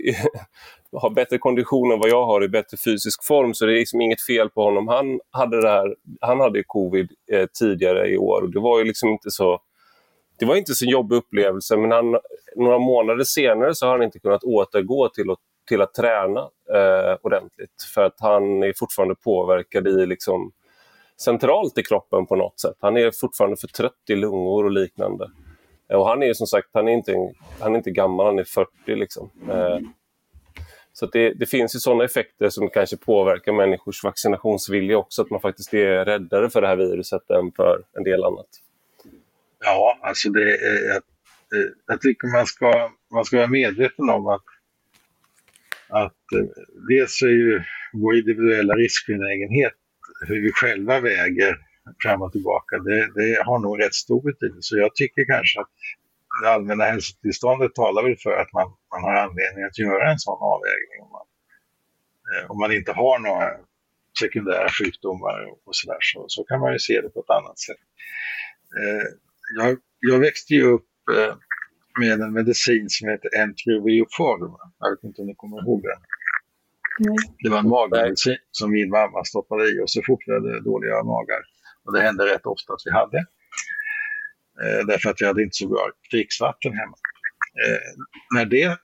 har 1.02 1.10
bättre 1.10 1.38
kondition 1.38 1.92
än 1.92 2.00
vad 2.00 2.10
jag 2.10 2.26
har, 2.26 2.44
i 2.44 2.50
bättre 2.50 2.78
fysisk 2.86 3.24
form, 3.24 3.54
så 3.54 3.66
det 3.66 3.74
är 3.74 3.80
liksom 3.80 4.02
inget 4.02 4.26
fel 4.26 4.50
på 4.50 4.64
honom. 4.64 4.88
Han 4.88 5.20
hade, 5.32 5.62
det 5.62 5.70
här, 5.70 5.96
han 6.22 6.40
hade 6.40 6.64
covid 6.64 7.10
tidigare 7.60 8.08
i 8.08 8.18
år 8.18 8.42
och 8.42 8.52
det 8.52 8.60
var 8.60 8.80
ju 8.80 8.86
liksom 8.86 9.10
inte 9.10 9.32
så 9.32 9.62
det 10.40 10.46
var 10.46 10.56
inte 10.56 10.74
så 10.74 10.86
jobbig 10.86 11.16
upplevelse, 11.16 11.78
men 11.78 11.92
han, 11.92 12.18
några 12.56 12.80
månader 12.80 13.24
senare 13.24 13.76
så 13.76 13.86
har 13.86 13.92
han 13.92 14.04
inte 14.04 14.20
kunnat 14.20 14.44
återgå 14.44 15.10
till 15.10 15.32
att 15.32 15.40
till 15.68 15.82
att 15.82 15.94
träna 15.94 16.40
eh, 16.74 17.18
ordentligt. 17.22 17.84
För 17.94 18.04
att 18.04 18.20
han 18.20 18.64
är 18.64 18.74
fortfarande 18.78 19.16
påverkad 19.16 19.88
i 19.88 20.06
liksom, 20.06 20.52
centralt 21.22 21.78
i 21.78 21.84
kroppen 21.84 22.26
på 22.26 22.36
något 22.36 22.60
sätt. 22.60 22.76
Han 22.80 22.98
är 22.98 23.12
fortfarande 23.12 23.58
för 23.58 23.68
trött 23.68 24.10
i 24.10 24.16
lungor 24.16 24.66
och 24.66 24.72
liknande. 24.72 25.32
Och 25.94 26.08
han 26.08 26.24
är 26.24 26.34
som 26.34 26.48
sagt, 26.48 26.68
han 26.74 26.88
är 26.88 26.92
inte, 26.92 27.34
han 27.60 27.74
är 27.74 27.78
inte 27.78 27.92
gammal, 27.92 28.26
han 28.26 28.40
är 28.40 28.44
40 28.44 28.70
liksom. 28.86 29.30
Eh, 29.50 29.80
så 30.94 31.06
det, 31.06 31.34
det, 31.34 31.46
finns 31.46 31.76
ju 31.76 31.80
sådana 31.80 32.04
effekter 32.04 32.50
som 32.50 32.70
kanske 32.70 32.98
påverkar 32.98 33.52
människors 33.52 34.04
vaccinationsvilja 34.04 34.98
också, 34.98 35.22
att 35.22 35.30
man 35.30 35.40
faktiskt 35.40 35.74
är 35.74 36.06
räddare 36.06 36.50
för 36.50 36.62
det 36.62 36.68
här 36.68 36.76
viruset 36.76 37.30
än 37.30 37.52
för 37.52 37.84
en 37.94 38.04
del 38.04 38.24
annat. 38.24 38.48
Ja, 39.60 39.98
alltså 40.02 40.30
det 40.30 40.42
är, 40.42 40.48
eh, 40.48 40.88
jag, 40.88 40.96
eh, 40.96 41.72
jag 41.88 42.02
tycker 42.02 42.28
man 42.28 42.46
ska, 42.46 42.92
man 43.14 43.26
ska 43.26 43.38
vara 43.38 43.48
medveten 43.48 44.10
om 44.10 44.28
att 44.28 44.44
att 45.90 46.32
eh, 46.36 46.64
dels 46.90 47.22
är 47.22 47.28
ju 47.28 47.64
vår 47.94 48.16
individuella 48.16 48.74
riskbenägenhet, 48.74 49.74
hur 50.28 50.42
vi 50.42 50.52
själva 50.52 51.00
väger 51.00 51.58
fram 52.04 52.22
och 52.22 52.32
tillbaka, 52.32 52.78
det, 52.78 53.12
det 53.16 53.44
har 53.44 53.60
nog 53.60 53.82
rätt 53.84 53.94
stor 53.94 54.22
betydelse. 54.22 54.62
Så 54.62 54.78
jag 54.78 54.96
tycker 54.96 55.26
kanske 55.26 55.60
att 55.62 55.70
det 56.42 56.50
allmänna 56.50 56.84
hälsotillståndet 56.84 57.76
talar 57.76 58.04
väl 58.04 58.18
för 58.18 58.32
att 58.42 58.54
man, 58.54 58.68
man 58.92 59.04
har 59.04 59.14
anledning 59.14 59.64
att 59.64 59.80
göra 59.80 60.12
en 60.12 60.20
sån 60.20 60.38
avvägning. 60.42 60.98
Om 61.02 61.12
man, 61.12 61.26
eh, 62.32 62.52
om 62.52 62.60
man 62.60 62.72
inte 62.72 62.92
har 62.92 63.20
några 63.20 63.50
sekundära 64.20 64.70
sjukdomar 64.70 65.38
och 65.66 65.76
sådär 65.76 65.98
så, 66.02 66.26
så 66.28 66.44
kan 66.44 66.60
man 66.60 66.74
ju 66.74 66.80
se 66.80 67.02
det 67.02 67.10
på 67.10 67.20
ett 67.20 67.30
annat 67.30 67.60
sätt. 67.60 67.84
Eh, 68.80 69.08
jag, 69.58 69.78
jag 70.00 70.20
växte 70.20 70.54
ju 70.54 70.64
upp 70.64 70.90
med 72.00 72.22
en 72.22 72.34
medicin 72.34 72.90
som 72.90 73.10
heter 73.10 73.30
Entrovioform. 73.44 74.56
Jag 74.80 74.90
vet 74.92 75.04
inte 75.04 75.22
om 75.22 75.28
ni 75.28 75.36
kommer 75.36 75.58
ihåg 75.64 75.82
den. 75.82 76.02
Det 77.44 77.50
var 77.50 77.60
en 77.60 77.70
magmedicin 77.70 78.38
som 78.52 78.72
min 78.72 78.90
mamma 78.90 79.24
stoppade 79.24 79.64
i 79.72 79.80
och 79.84 79.90
så 79.90 80.02
fort 80.08 80.24
vi 80.26 80.34
hade 80.34 80.62
dåliga 80.62 81.04
magar. 81.04 81.42
Och 81.84 81.94
det 81.94 82.02
hände 82.02 82.26
rätt 82.26 82.46
ofta 82.46 82.74
att 82.74 82.82
vi 82.86 82.92
hade. 82.92 83.18
Eh, 84.62 84.86
därför 84.88 85.10
att 85.10 85.22
vi 85.22 85.26
hade 85.26 85.44
inte 85.44 85.56
så 85.56 85.68
bra 85.68 85.90
dricksvatten 86.12 86.74
hemma. 86.74 86.98
Eh, 87.64 87.90
när 88.36 88.46
det 88.46 88.78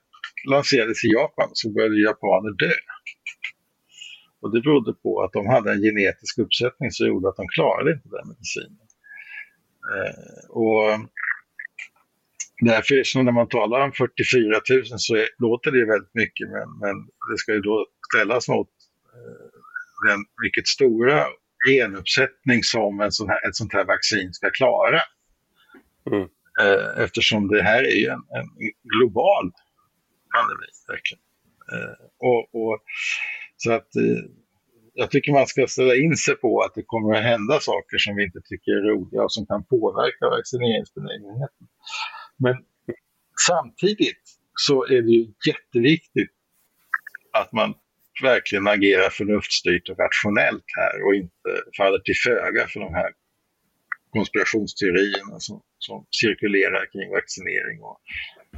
lanserades 0.50 1.04
i 1.04 1.08
Japan 1.08 1.50
så 1.54 1.70
började 1.70 2.02
japaner 2.02 2.52
dö. 2.52 2.74
Och 4.42 4.52
det 4.54 4.62
berodde 4.62 4.94
på 4.94 5.22
att 5.24 5.34
de 5.34 5.48
hade 5.48 5.72
en 5.72 5.82
genetisk 5.82 6.38
uppsättning 6.38 6.92
som 6.92 7.08
gjorde 7.08 7.30
att 7.30 7.36
de 7.36 7.48
klarade 7.48 7.92
inte 7.92 8.10
den 8.10 8.28
medicinen. 8.28 8.88
Eh, 9.94 10.50
och 10.50 10.84
Därför 12.66 13.04
så 13.04 13.22
när 13.22 13.32
man 13.32 13.48
talar 13.48 13.80
om 13.80 13.92
44 13.92 14.62
000 14.70 14.84
så 14.98 15.16
är, 15.16 15.28
låter 15.38 15.72
det 15.72 15.86
väldigt 15.86 16.14
mycket 16.14 16.50
men, 16.50 16.68
men 16.80 16.96
det 17.32 17.38
ska 17.38 17.54
ju 17.54 17.62
då 17.62 17.88
ställas 18.14 18.48
mot 18.48 18.70
eh, 19.14 20.10
den 20.10 20.20
mycket 20.44 20.68
stora 20.68 21.26
genuppsättning 21.68 22.64
som 22.64 23.02
en 23.02 23.12
sån 23.12 23.30
här, 23.30 23.48
ett 23.48 23.56
sånt 23.56 23.74
här 23.74 23.86
vaccin 23.86 24.34
ska 24.34 24.50
klara. 24.50 25.02
Mm. 26.12 26.28
Eh, 26.62 27.04
eftersom 27.04 27.48
det 27.48 27.64
här 27.64 27.84
är 27.84 27.98
ju 28.04 28.08
en, 28.08 28.24
en 28.40 28.50
global 28.94 29.52
pandemi. 30.36 30.68
Eh, 31.74 31.96
och, 32.18 32.42
och, 32.62 32.80
så 33.58 33.72
att 33.72 33.96
eh, 33.96 34.24
jag 34.94 35.12
tycker 35.12 35.32
man 35.32 35.48
ska 35.48 35.68
ställa 35.68 35.96
in 35.96 36.16
sig 36.16 36.36
på 36.36 36.62
att 36.62 36.76
det 36.76 36.84
kommer 36.86 37.16
att 37.18 37.24
hända 37.24 37.60
saker 37.60 37.98
som 37.98 38.16
vi 38.16 38.24
inte 38.24 38.42
tycker 38.46 38.72
är 38.72 38.82
roliga 38.92 39.24
och 39.24 39.34
som 39.34 39.46
kan 39.46 39.64
påverka 39.66 40.30
vaccineringsbenägenheten. 40.30 41.68
Men 42.38 42.56
samtidigt 43.48 44.24
så 44.56 44.86
är 44.86 45.02
det 45.02 45.12
ju 45.12 45.28
jätteviktigt 45.48 46.32
att 47.34 47.52
man 47.52 47.74
verkligen 48.22 48.68
agerar 48.68 49.10
förnuftsstyrt 49.10 49.90
och 49.90 50.00
rationellt 50.00 50.66
här 50.78 51.04
och 51.06 51.16
inte 51.16 51.50
faller 51.78 52.00
till 52.00 52.16
föga 52.24 52.68
för 52.68 52.80
de 52.80 52.94
här 52.94 53.12
konspirationsteorierna 54.10 55.40
som, 55.40 55.62
som 55.80 56.06
cirkulerar 56.12 56.86
kring 56.92 57.12
vaccinering 57.12 57.82
och 57.82 58.00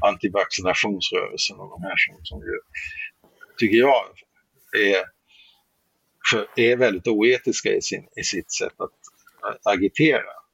antivaccinationsrörelsen 0.01 1.59
och 1.59 1.69
de 1.69 1.81
här 1.81 1.95
som, 1.97 2.15
som 2.23 2.39
ju, 2.39 2.59
tycker 3.57 3.77
jag 3.77 4.05
är, 4.77 5.03
för, 6.31 6.47
är 6.55 6.77
väldigt 6.77 7.07
oetiska 7.07 7.69
i, 7.69 7.81
sin, 7.81 8.07
i 8.15 8.23
sitt 8.23 8.51
sätt 8.51 8.73
att 8.77 8.99
agitera. 9.73 10.44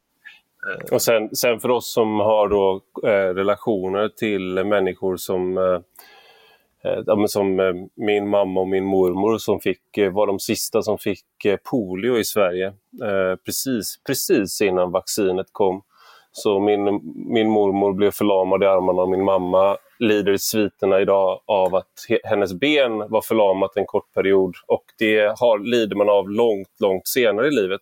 Eh, 0.68 0.94
och 0.94 1.02
sen, 1.02 1.36
sen 1.36 1.60
för 1.60 1.70
oss 1.70 1.94
som 1.94 2.20
har 2.20 2.48
då, 2.48 2.82
eh, 3.04 3.34
relationer 3.34 4.10
till 4.10 4.66
människor 4.66 5.18
som 5.18 5.58
eh, 5.58 5.80
eh 6.84 7.26
som 7.28 7.60
eh, 7.60 7.74
min 7.96 8.28
mamma 8.28 8.60
och 8.62 8.68
min 8.68 8.86
mormor 8.86 9.38
som 9.38 9.60
fick, 9.60 9.98
eh, 9.98 10.12
var 10.12 10.28
de 10.28 10.40
sista 10.40 10.82
som 10.82 10.98
fick 10.98 11.46
eh, 11.46 11.58
polio 11.72 12.18
i 12.18 12.24
Sverige 12.24 12.68
eh, 13.04 13.36
precis, 13.46 14.04
precis 14.08 14.62
innan 14.62 14.92
vaccinet 14.92 15.48
kom. 15.52 15.82
Så 16.34 16.60
min, 16.60 16.84
min 17.34 17.50
mormor 17.50 17.94
blev 17.94 18.12
förlamad 18.12 18.64
i 18.64 18.66
armarna 18.66 19.02
och 19.02 19.10
min 19.10 19.24
mamma 19.24 19.78
lider 20.00 20.32
i 20.32 20.40
sviterna 20.40 21.02
idag 21.02 21.42
av 21.46 21.76
att 21.76 21.94
hennes 22.24 22.54
ben 22.54 22.98
var 22.98 23.22
förlamat 23.22 23.78
en 23.78 23.86
kort 23.86 24.14
period 24.14 24.56
och 24.68 24.84
det 25.00 25.40
har, 25.40 25.60
lider 25.60 25.96
man 25.96 26.10
av 26.10 26.30
långt, 26.30 26.70
långt 26.80 27.08
senare 27.08 27.48
i 27.48 27.52
livet. 27.52 27.82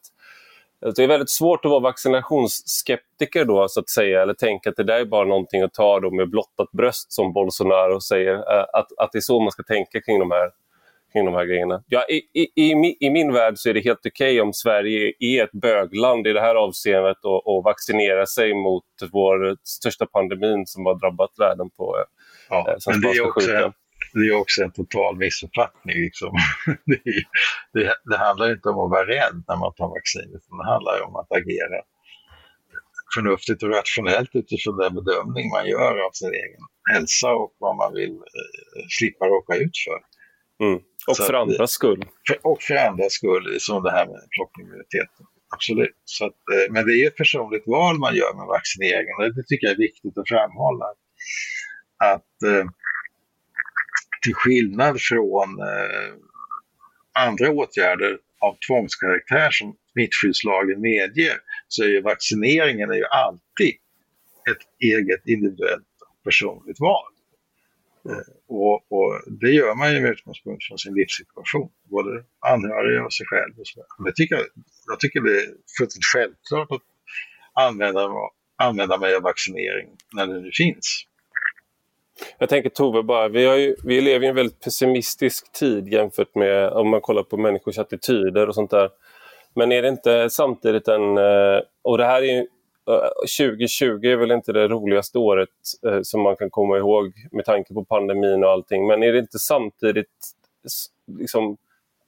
Det 0.82 1.04
är 1.04 1.08
väldigt 1.08 1.30
svårt 1.30 1.66
att 1.66 1.72
vara 1.72 1.80
vaccinationsskeptiker 1.80 3.46
då, 3.46 3.68
så 3.70 3.80
att 3.80 3.90
säga, 3.90 4.22
eller 4.22 4.34
tänka 4.34 4.70
att 4.70 4.76
det 4.76 4.84
där 4.84 5.00
är 5.00 5.06
bara 5.06 5.26
någonting 5.26 5.62
att 5.62 5.74
ta 5.74 6.00
då 6.00 6.12
med 6.12 6.30
blottat 6.30 6.72
bröst 6.72 7.12
som 7.12 7.34
Bolsonaro 7.34 8.02
säger. 8.02 8.34
Eh, 8.34 8.66
att, 8.74 8.88
att 8.98 9.12
det 9.12 9.20
är 9.20 9.22
så 9.22 9.40
man 9.40 9.52
ska 9.52 9.64
tänka 9.64 10.02
kring 10.02 10.20
de 10.20 10.32
här, 10.32 10.50
kring 11.14 11.26
de 11.26 11.34
här 11.34 11.46
grejerna. 11.46 11.84
Ja, 11.88 12.06
i, 12.10 12.22
i, 12.34 12.42
i, 12.56 12.98
I 13.00 13.10
min 13.10 13.34
värld 13.34 13.54
så 13.58 13.70
är 13.70 13.74
det 13.74 13.80
helt 13.80 14.06
okej 14.06 14.32
okay 14.32 14.42
om 14.42 14.54
Sverige 14.54 15.14
är 15.20 15.44
ett 15.44 15.52
bögland 15.52 16.28
i 16.28 16.34
det 16.34 16.42
här 16.42 16.56
avseendet 16.56 17.26
och, 17.26 17.48
och 17.48 17.64
vaccinerar 17.64 18.26
sig 18.26 18.54
mot 18.54 18.84
vår 19.12 19.58
största 19.64 20.06
pandemin 20.06 20.66
som 20.66 20.86
har 20.86 20.96
drabbat 20.96 21.32
världen 21.38 21.70
på 21.70 21.98
eh, 21.98 22.06
ja, 22.50 22.78
men 22.88 23.02
det 23.02 23.08
är 23.08 23.28
också, 23.28 23.74
det 24.14 24.28
är 24.28 24.36
också 24.36 24.64
en 24.64 24.72
total 24.72 25.18
missuppfattning. 25.18 25.96
Liksom. 25.96 26.32
Det, 26.86 27.02
det, 27.74 27.94
det, 28.10 28.18
handlar 28.18 28.52
inte 28.52 28.70
om 28.70 28.80
att 28.80 28.92
vara 28.92 29.08
rädd 29.08 29.44
när 29.48 29.58
man 29.64 29.74
tar 29.74 29.88
vaccinet, 29.88 30.42
det 30.50 30.72
handlar 30.74 31.02
om 31.08 31.16
att 31.16 31.32
agera 31.32 31.80
förnuftigt 33.14 33.64
och 33.64 33.70
rationellt 33.70 34.30
utifrån 34.34 34.78
den 34.78 34.94
bedömning 35.00 35.50
man 35.50 35.66
gör 35.68 36.06
av 36.06 36.12
sin 36.14 36.34
egen 36.44 36.64
hälsa 36.94 37.30
och 37.32 37.54
vad 37.60 37.76
man 37.76 37.94
vill 37.94 38.16
eh, 38.16 38.86
slippa 39.00 39.26
råka 39.26 39.56
ut 39.56 39.76
för. 39.86 40.00
Mm. 40.66 40.80
Och 41.08 41.16
Så 41.18 41.24
för 41.24 41.34
att, 41.34 41.42
andras 41.42 41.72
skull. 41.72 42.02
För, 42.28 42.38
och 42.48 42.62
för 42.62 42.76
andras 42.76 43.14
skull, 43.14 43.58
som 43.60 43.84
det 43.84 43.92
här 43.92 44.06
med 44.08 44.22
flockimmuniteten. 44.36 45.26
Absolut. 45.56 46.00
Så 46.06 46.26
att, 46.26 46.40
eh, 46.54 46.74
men 46.74 46.86
det 46.88 46.94
är 46.94 47.08
ett 47.08 47.16
personligt 47.16 47.68
val 47.68 47.96
man 48.00 48.16
gör 48.16 48.34
med 48.40 48.48
vaccineringen 48.48 49.16
och 49.18 49.36
det 49.36 49.44
tycker 49.48 49.68
jag 49.68 49.74
är 49.74 49.88
viktigt 49.88 50.18
att 50.18 50.30
framhålla. 50.30 50.86
Att 52.14 52.34
eh, 52.50 52.66
till 54.22 54.34
skillnad 54.34 55.02
från 55.02 55.60
eh, 55.60 56.14
andra 57.14 57.52
åtgärder 57.52 58.18
av 58.40 58.58
tvångskaraktär 58.68 59.52
som 59.52 59.76
smittskyddslagen 59.92 60.82
medger 60.82 61.34
så 61.68 61.84
är 61.84 61.88
ju 61.88 62.02
vaccineringen 62.02 62.92
är 62.92 62.96
ju 62.96 63.06
alltid 63.06 63.76
ett 64.52 64.64
eget 64.80 65.28
individuellt 65.28 65.86
personligt 66.24 66.80
val. 66.80 67.12
Eh, 68.10 68.34
och, 68.48 68.92
och, 68.92 69.22
det 69.42 69.52
gör 69.52 69.76
man 69.76 69.94
ju 69.94 70.02
med 70.02 70.12
utgångspunkt 70.12 70.64
från 70.68 70.78
sin 70.78 70.94
livssituation, 70.94 71.70
både 71.84 72.24
anhöriga 72.40 73.06
och 73.06 73.14
sig 73.14 73.26
själv. 73.26 73.60
Och 73.60 73.68
så 73.68 74.04
det 74.06 74.14
tycker 74.16 74.36
jag, 74.36 74.46
jag 74.88 75.00
tycker 75.00 75.22
det 75.22 75.38
är 75.42 75.48
fullständigt 75.78 76.06
självklart 76.14 76.72
att 76.72 76.82
använda, 77.54 78.10
använda 78.58 78.98
mig 78.98 79.16
av 79.16 79.22
vaccinering 79.22 79.90
när 80.16 80.28
det 80.28 80.42
nu 80.42 80.52
finns. 80.54 81.06
Jag 82.38 82.50
tänker 82.50 82.70
Tove, 82.70 83.04
bara, 83.04 83.28
vi, 83.28 83.46
har 83.46 83.56
ju, 83.56 83.76
vi 83.84 84.02
lever 84.02 84.26
i 84.26 84.30
en 84.30 84.36
väldigt 84.36 84.60
pessimistisk 84.64 85.52
tid 85.52 85.88
jämfört 85.88 86.36
med 86.36 86.70
om 86.70 86.90
man 86.90 87.02
kollar 87.02 87.24
på 87.24 87.38
människors 87.38 87.80
attityder 87.80 88.48
och 88.48 88.56
sånt 88.56 88.72
där. 88.72 88.90
Men 89.54 89.72
är 89.72 89.82
det 89.82 89.88
inte 89.88 90.30
samtidigt 90.30 90.88
en... 90.88 91.18
Eh, 91.18 91.62
och 91.82 91.98
det 91.98 92.06
här 92.06 92.24
är 92.24 92.48
2020 93.40 93.86
eh, 93.86 94.12
är 94.12 94.16
väl 94.16 94.32
inte 94.32 94.54
det 94.54 94.68
roligaste 94.68 95.18
året 95.18 95.50
eh, 95.88 96.00
som 96.02 96.22
man 96.22 96.36
kan 96.36 96.50
komma 96.50 96.78
ihåg 96.78 97.14
med 97.32 97.46
tanke 97.46 97.74
på 97.74 97.84
pandemin 97.86 98.44
och 98.44 98.50
allting. 98.50 98.88
Men 98.88 99.04
är 99.04 99.14
det 99.14 99.20
inte 99.20 99.40
samtidigt 99.40 100.34
liksom, 101.20 101.58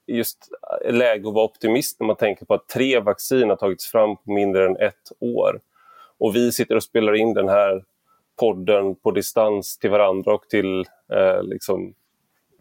just 0.06 0.48
läge 0.84 1.28
att 1.28 1.34
vara 1.34 1.44
optimist 1.44 2.00
när 2.00 2.06
man 2.06 2.16
tänker 2.16 2.46
på 2.46 2.54
att 2.54 2.68
tre 2.68 3.00
vaccin 3.00 3.48
har 3.48 3.56
tagits 3.56 3.86
fram 3.86 4.16
på 4.16 4.32
mindre 4.32 4.66
än 4.66 4.76
ett 4.76 5.12
år. 5.20 5.60
Och 6.18 6.36
vi 6.36 6.52
sitter 6.52 6.76
och 6.76 6.82
spelar 6.82 7.14
in 7.14 7.34
den 7.34 7.48
här 7.48 7.84
podden 8.40 8.94
på 8.94 9.10
distans 9.10 9.78
till 9.78 9.90
varandra 9.90 10.34
och 10.34 10.48
till 10.48 10.80
eh, 11.12 11.42
liksom, 11.42 11.94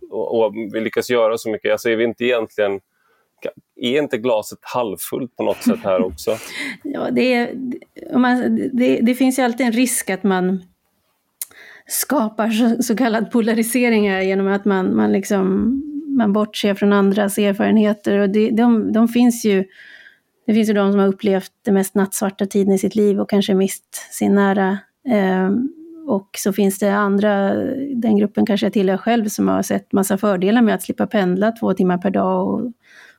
och, 0.10 0.40
och, 0.40 0.56
vi 0.74 0.82
lyckas 0.82 1.10
göra 1.10 1.38
så 1.38 1.50
mycket. 1.50 1.72
Alltså 1.72 1.90
är 1.90 1.96
vi 1.96 2.04
inte 2.04 2.26
egentligen 2.26 2.80
är 3.76 4.02
inte 4.02 4.18
glaset 4.18 4.60
halvfullt 4.62 5.36
på 5.36 5.44
något 5.44 5.64
sätt 5.64 5.80
här 5.84 6.02
också? 6.02 6.38
ja, 6.84 7.12
det, 7.12 7.34
är, 7.34 7.56
man, 8.18 8.56
det, 8.74 9.00
det, 9.02 9.16
finns 9.16 9.40
ju 9.40 9.44
alltid 9.44 9.66
en 9.66 9.72
risk 9.72 10.10
att 10.10 10.24
man 10.24 10.64
skapar 11.88 12.50
så, 12.50 12.84
så 12.84 12.96
kallad 12.96 13.32
polarisering 13.32 14.10
här 14.10 14.22
genom 14.22 14.48
att 14.48 14.66
man, 14.66 14.96
man, 14.96 15.12
liksom, 15.12 15.76
man 16.18 16.34
bortser 16.34 16.74
från 16.74 16.94
andras 16.94 17.38
erfarenheter. 17.38 18.18
Och 18.18 18.30
det, 18.30 18.50
de, 18.50 18.94
de 18.94 19.08
finns 19.08 19.46
ju, 19.46 19.64
det 20.46 20.54
finns 20.54 20.70
ju 20.70 20.74
de 20.74 20.92
som 20.92 21.00
har 21.00 21.08
upplevt 21.08 21.52
den 21.66 21.74
mest 21.74 21.96
nattsvarta 21.96 22.46
tiden 22.46 22.74
i 22.74 22.78
sitt 22.78 22.96
liv 22.96 23.20
och 23.20 23.30
kanske 23.30 23.54
mist 23.54 23.96
sin 24.12 24.36
nära 24.36 24.78
och 26.08 26.30
så 26.38 26.54
finns 26.54 26.80
det 26.80 26.94
andra, 26.94 27.54
den 27.96 28.18
gruppen 28.18 28.46
kanske 28.46 28.66
jag 28.66 28.74
tillhör 28.74 28.98
själv, 28.98 29.26
som 29.26 29.48
har 29.48 29.62
sett 29.62 29.94
massa 29.94 30.18
fördelar 30.18 30.62
med 30.62 30.76
att 30.76 30.82
slippa 30.82 31.08
pendla 31.08 31.52
två 31.52 31.74
timmar 31.74 31.98
per 31.98 32.10
dag 32.10 32.48
och, 32.48 32.72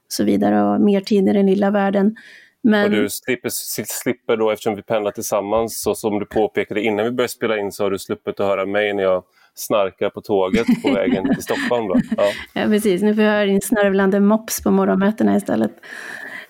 så 0.09 0.25
vidare 0.25 0.62
och 0.62 0.81
mer 0.81 1.01
tid 1.01 1.29
i 1.29 1.33
den 1.33 1.47
lilla 1.47 1.71
världen. 1.71 2.16
Men... 2.62 2.85
Och 2.85 2.90
du 2.90 3.11
slipper, 3.11 3.49
slipper 3.85 4.37
då, 4.37 4.51
eftersom 4.51 4.77
vi 4.77 4.83
pendlar 4.83 5.11
tillsammans, 5.11 5.83
så 5.83 5.95
som 5.95 6.18
du 6.18 6.27
påpekade 6.27 6.83
innan 6.83 7.05
vi 7.05 7.11
började 7.11 7.33
spela 7.33 7.59
in, 7.59 7.73
så 7.73 7.83
har 7.83 7.90
du 7.90 7.99
sluppit 7.99 8.40
att 8.40 8.47
höra 8.47 8.66
mig 8.66 8.95
när 8.95 9.03
jag 9.03 9.25
snarkar 9.55 10.11
på 10.11 10.21
tåget 10.21 10.66
på 10.83 10.90
vägen 10.95 11.35
till 11.35 11.42
Stockholm. 11.42 11.88
Då. 11.88 12.01
Ja. 12.16 12.25
ja, 12.55 12.66
precis. 12.66 13.03
Nu 13.03 13.14
får 13.14 13.25
jag 13.25 13.31
höra 13.31 13.47
din 13.47 13.61
snörvlande 13.61 14.21
mops 14.21 14.62
på 14.62 14.71
morgonmötena 14.71 15.37
istället. 15.37 15.73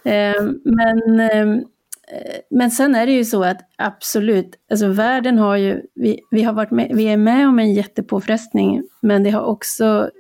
Ehm, 0.05 0.61
men 0.65 1.21
ehm, 1.21 1.55
Eh, 1.55 1.72
Eh, 2.13 2.41
men 2.51 2.71
sen 2.71 2.95
är 2.95 3.07
det 3.07 3.13
ju 3.13 3.25
så 3.25 3.45
att 3.45 3.61
absolut, 3.79 4.51
alltså 4.71 4.87
världen 4.87 5.39
har 5.39 5.57
ju, 5.57 5.83
vi, 5.95 6.21
vi, 6.31 6.43
har 6.43 6.53
varit 6.53 6.71
med, 6.71 6.91
vi 6.95 7.05
är 7.05 7.17
med 7.17 7.49
om 7.49 7.59
en 7.59 7.73
jättepåfrestning, 7.73 8.83
men 9.03 9.23
det 9.23 9.31
har 9.31 9.43
också 9.43 10.11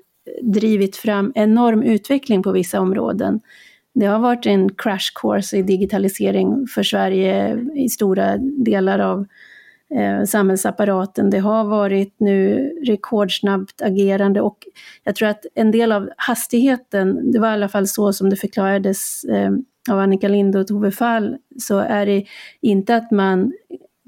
drivit 0.42 0.96
fram 0.96 1.32
enorm 1.34 1.82
utveckling 1.82 2.42
på 2.42 2.52
vissa 2.52 2.80
områden. 2.80 3.40
Det 3.94 4.06
har 4.06 4.18
varit 4.18 4.46
en 4.46 4.74
crash 4.74 5.12
course 5.14 5.56
i 5.56 5.62
digitalisering 5.62 6.66
för 6.66 6.82
Sverige 6.82 7.58
i 7.76 7.88
stora 7.88 8.36
delar 8.38 8.98
av 8.98 9.26
eh, 9.96 10.24
samhällsapparaten. 10.24 11.30
Det 11.30 11.38
har 11.38 11.64
varit 11.64 12.14
nu 12.18 12.70
rekordsnabbt 12.86 13.82
agerande 13.82 14.40
och 14.40 14.58
jag 15.04 15.16
tror 15.16 15.28
att 15.28 15.46
en 15.54 15.70
del 15.70 15.92
av 15.92 16.10
hastigheten, 16.16 17.32
det 17.32 17.38
var 17.38 17.48
i 17.48 17.52
alla 17.52 17.68
fall 17.68 17.86
så 17.86 18.12
som 18.12 18.30
det 18.30 18.36
förklarades 18.36 19.24
eh, 19.24 19.50
av 19.90 19.98
Annika 19.98 20.28
Lind 20.28 20.56
och 20.56 20.66
Tove 20.66 20.90
Fall 20.90 21.36
så 21.58 21.78
är 21.78 22.06
det 22.06 22.24
inte 22.60 22.96
att 22.96 23.10
man 23.10 23.52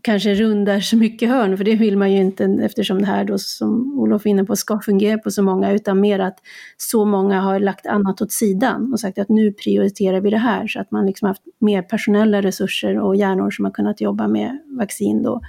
kanske 0.05 0.35
rundar 0.35 0.81
så 0.81 0.97
mycket 0.97 1.29
hörn, 1.29 1.57
för 1.57 1.65
det 1.65 1.75
vill 1.75 1.99
man 1.99 2.13
ju 2.13 2.21
inte 2.21 2.45
eftersom 2.45 2.99
det 2.99 3.07
här 3.07 3.25
då 3.25 3.39
som 3.39 3.99
Olof 3.99 4.27
är 4.27 4.31
inne 4.31 4.45
på 4.45 4.57
ska 4.57 4.81
fungera 4.81 5.19
på 5.19 5.31
så 5.31 5.43
många, 5.43 5.73
utan 5.73 6.01
mer 6.01 6.19
att 6.19 6.39
så 6.77 7.05
många 7.05 7.41
har 7.41 7.61
lagt 7.61 7.87
annat 7.87 8.23
åt 8.23 8.33
sidan 8.33 8.93
och 8.93 9.01
sagt 9.01 9.19
att 9.19 9.29
nu 9.29 9.53
prioriterar 9.53 10.21
vi 10.21 10.31
det 10.31 10.39
här, 10.39 10.67
så 10.67 10.81
att 10.81 10.91
man 10.91 11.07
liksom 11.07 11.29
haft 11.29 11.43
mer 11.61 11.83
personella 11.83 12.43
resurser 12.43 12.99
och 12.99 13.17
hjärnor 13.17 13.51
som 13.51 13.65
har 13.65 13.73
kunnat 13.73 14.01
jobba 14.01 14.29
med 14.29 14.59
vaccin 14.79 15.23
då. 15.23 15.41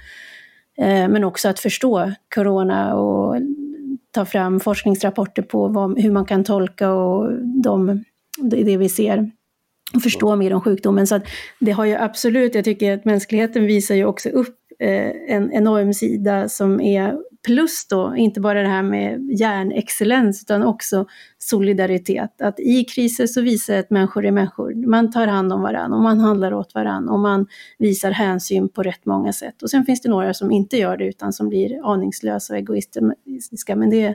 Eh, 0.78 1.08
men 1.08 1.24
också 1.24 1.48
att 1.48 1.60
förstå 1.60 2.12
corona 2.34 2.94
och 2.94 3.36
ta 4.10 4.24
fram 4.24 4.60
forskningsrapporter 4.60 5.42
på 5.42 5.68
vad, 5.68 6.00
hur 6.00 6.10
man 6.10 6.24
kan 6.24 6.44
tolka 6.44 6.92
och 6.92 7.32
de, 7.62 8.04
det 8.42 8.76
vi 8.76 8.88
ser 8.88 9.30
och 9.94 10.02
förstå 10.02 10.36
mer 10.36 10.54
om 10.54 10.60
sjukdomen. 10.60 11.06
Så 11.06 11.20
det 11.60 11.70
har 11.70 11.84
ju 11.84 11.94
absolut, 11.94 12.54
jag 12.54 12.64
tycker 12.64 12.94
att 12.94 13.04
mänskligheten 13.04 13.66
visar 13.66 13.94
ju 13.94 14.04
också 14.04 14.28
upp 14.28 14.58
Eh, 14.78 15.34
en 15.36 15.52
enorm 15.52 15.94
sida 15.94 16.48
som 16.48 16.80
är 16.80 17.18
plus 17.46 17.86
då, 17.88 18.16
inte 18.16 18.40
bara 18.40 18.62
det 18.62 18.68
här 18.68 18.82
med 18.82 19.30
hjärnexcellens 19.40 20.42
utan 20.42 20.62
också 20.62 21.06
solidaritet. 21.38 22.40
Att 22.40 22.60
i 22.60 22.84
kriser 22.84 23.26
så 23.26 23.40
visar 23.40 23.74
det 23.74 23.80
att 23.80 23.90
människor 23.90 24.26
är 24.26 24.30
människor. 24.30 24.86
Man 24.86 25.10
tar 25.10 25.26
hand 25.26 25.52
om 25.52 25.62
varandra 25.62 25.96
och 25.96 26.02
man 26.02 26.20
handlar 26.20 26.54
åt 26.54 26.74
varandra 26.74 27.12
och 27.12 27.20
man 27.20 27.46
visar 27.78 28.10
hänsyn 28.10 28.68
på 28.68 28.82
rätt 28.82 29.06
många 29.06 29.32
sätt. 29.32 29.62
Och 29.62 29.70
sen 29.70 29.84
finns 29.84 30.00
det 30.00 30.08
några 30.08 30.34
som 30.34 30.50
inte 30.50 30.76
gör 30.76 30.96
det 30.96 31.06
utan 31.06 31.32
som 31.32 31.48
blir 31.48 31.92
aningslösa 31.92 32.52
och 32.52 32.58
egoistiska. 32.58 33.76
Men 33.76 33.90
det 33.90 34.14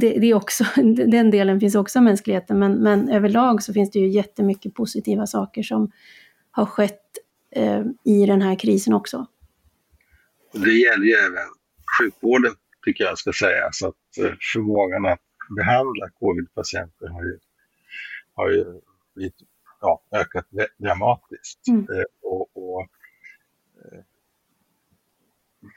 det, 0.00 0.18
det, 0.18 0.30
är 0.30 0.34
också, 0.34 0.64
den 1.06 1.30
delen 1.30 1.60
finns 1.60 1.74
också 1.74 1.98
i 1.98 2.02
mänskligheten, 2.02 2.58
men, 2.58 2.72
men 2.72 3.08
överlag 3.08 3.62
så 3.62 3.72
finns 3.72 3.90
det 3.90 3.98
ju 3.98 4.08
jättemycket 4.08 4.74
positiva 4.74 5.26
saker 5.26 5.62
som 5.62 5.90
har 6.50 6.66
skett 6.66 6.99
eh, 7.50 7.82
i 8.04 8.26
den 8.26 8.42
här 8.42 8.58
krisen 8.58 8.94
också. 8.94 9.26
Det 10.52 10.72
gäller 10.72 11.04
ju 11.04 11.12
även 11.12 11.48
sjukvården, 11.98 12.52
tycker 12.84 13.04
jag 13.04 13.18
ska 13.18 13.32
säga, 13.32 13.68
så 13.72 13.88
att 13.88 14.18
eh, 14.18 14.32
förmågan 14.52 15.06
att 15.06 15.20
behandla 15.56 16.10
covid-patienter 16.20 17.08
har 17.08 17.24
ju, 17.24 17.38
har 18.34 18.50
ju 18.50 18.64
blivit, 19.14 19.34
ja, 19.80 20.02
ökat 20.12 20.46
dramatiskt. 20.78 21.68
Mm. 21.68 21.80
Eh, 21.80 22.04
och, 22.22 22.48
och 22.54 22.88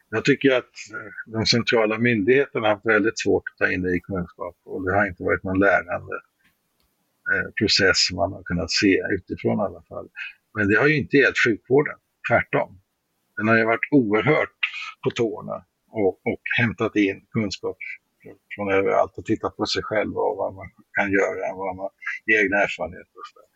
jag 0.09 0.25
tycker 0.25 0.51
att 0.51 0.71
de 1.25 1.45
centrala 1.45 1.97
myndigheterna 1.97 2.67
har 2.67 2.73
haft 2.73 2.85
väldigt 2.85 3.19
svårt 3.19 3.43
att 3.51 3.57
ta 3.57 3.71
in 3.71 3.81
det 3.81 3.95
i 3.95 3.99
kunskap 3.99 4.57
och 4.63 4.85
det 4.85 4.95
har 4.95 5.07
inte 5.07 5.23
varit 5.23 5.43
någon 5.43 5.59
lärande 5.59 6.21
process 7.59 8.07
som 8.07 8.15
man 8.15 8.33
har 8.33 8.43
kunnat 8.43 8.71
se 8.71 9.01
utifrån 9.15 9.59
i 9.59 9.61
alla 9.61 9.81
fall. 9.81 10.09
Men 10.53 10.67
det 10.67 10.75
har 10.75 10.87
ju 10.87 10.97
inte 10.97 11.17
gällt 11.17 11.37
sjukvården, 11.45 11.97
tvärtom. 12.29 12.79
Den 13.37 13.47
har 13.47 13.57
ju 13.57 13.65
varit 13.65 13.87
oerhört 13.91 14.59
på 15.03 15.09
tårna 15.09 15.65
och, 15.87 16.13
och 16.31 16.41
hämtat 16.59 16.95
in 16.95 17.25
kunskap 17.31 17.77
från 18.55 18.71
överallt 18.71 19.17
och 19.17 19.25
tittat 19.25 19.57
på 19.57 19.65
sig 19.65 19.83
själv 19.83 20.17
och 20.17 20.37
vad 20.37 20.53
man 20.53 20.69
kan 20.97 21.11
göra, 21.11 21.55
vad 21.55 21.75
man, 21.75 21.89
egna 22.39 22.57
erfarenheter 22.57 23.15
och 23.21 23.27
så 23.29 23.39
där. 23.39 23.49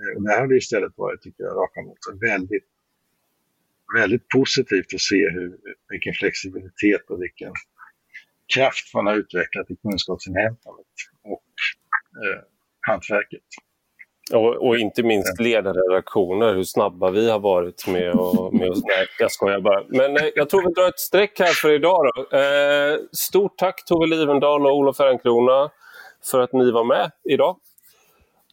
Eh, 0.00 0.16
och 0.16 0.22
där 0.22 0.40
har 0.40 0.46
det 0.46 0.56
istället 0.56 0.92
varit, 0.96 1.22
tycker 1.22 1.42
jag, 1.44 1.56
raka 1.56 1.82
motsatsen, 1.82 2.18
väldigt 2.18 2.68
väldigt 3.94 4.28
positivt 4.28 4.94
att 4.94 5.00
se 5.00 5.30
hur, 5.30 5.58
vilken 5.88 6.14
flexibilitet 6.14 7.10
och 7.10 7.22
vilken 7.22 7.52
kraft 8.54 8.94
man 8.94 9.06
har 9.06 9.14
utvecklat 9.14 9.70
i 9.70 9.76
kunskapsinhämtandet 9.76 10.86
och 11.22 11.44
eh, 12.24 12.42
hantverket. 12.80 13.42
Och, 14.32 14.66
och, 14.66 14.76
inte 14.76 15.02
minst 15.02 15.40
ledarredaktioner, 15.40 16.54
hur 16.54 16.64
snabba 16.64 17.10
vi 17.10 17.30
har 17.30 17.38
varit 17.38 17.86
med 17.86 18.08
att... 18.08 18.52
Med 18.52 18.68
nej, 18.68 19.06
jag 19.18 19.32
skojar 19.32 19.60
bara. 19.60 19.82
Men 19.88 20.16
eh, 20.16 20.24
jag 20.34 20.48
tror 20.48 20.62
vi 20.68 20.72
drar 20.72 20.88
ett 20.88 20.98
streck 20.98 21.38
här 21.38 21.52
för 21.52 21.72
idag. 21.72 22.04
Då. 22.04 22.38
Eh, 22.38 22.98
stort 23.12 23.58
tack 23.58 23.84
Tove 23.84 24.06
Livendal 24.06 24.66
och 24.66 24.76
Olof 24.76 25.00
Ehrenkrona 25.00 25.70
för 26.30 26.40
att 26.40 26.52
ni 26.52 26.70
var 26.70 26.84
med 26.84 27.10
idag. 27.30 27.56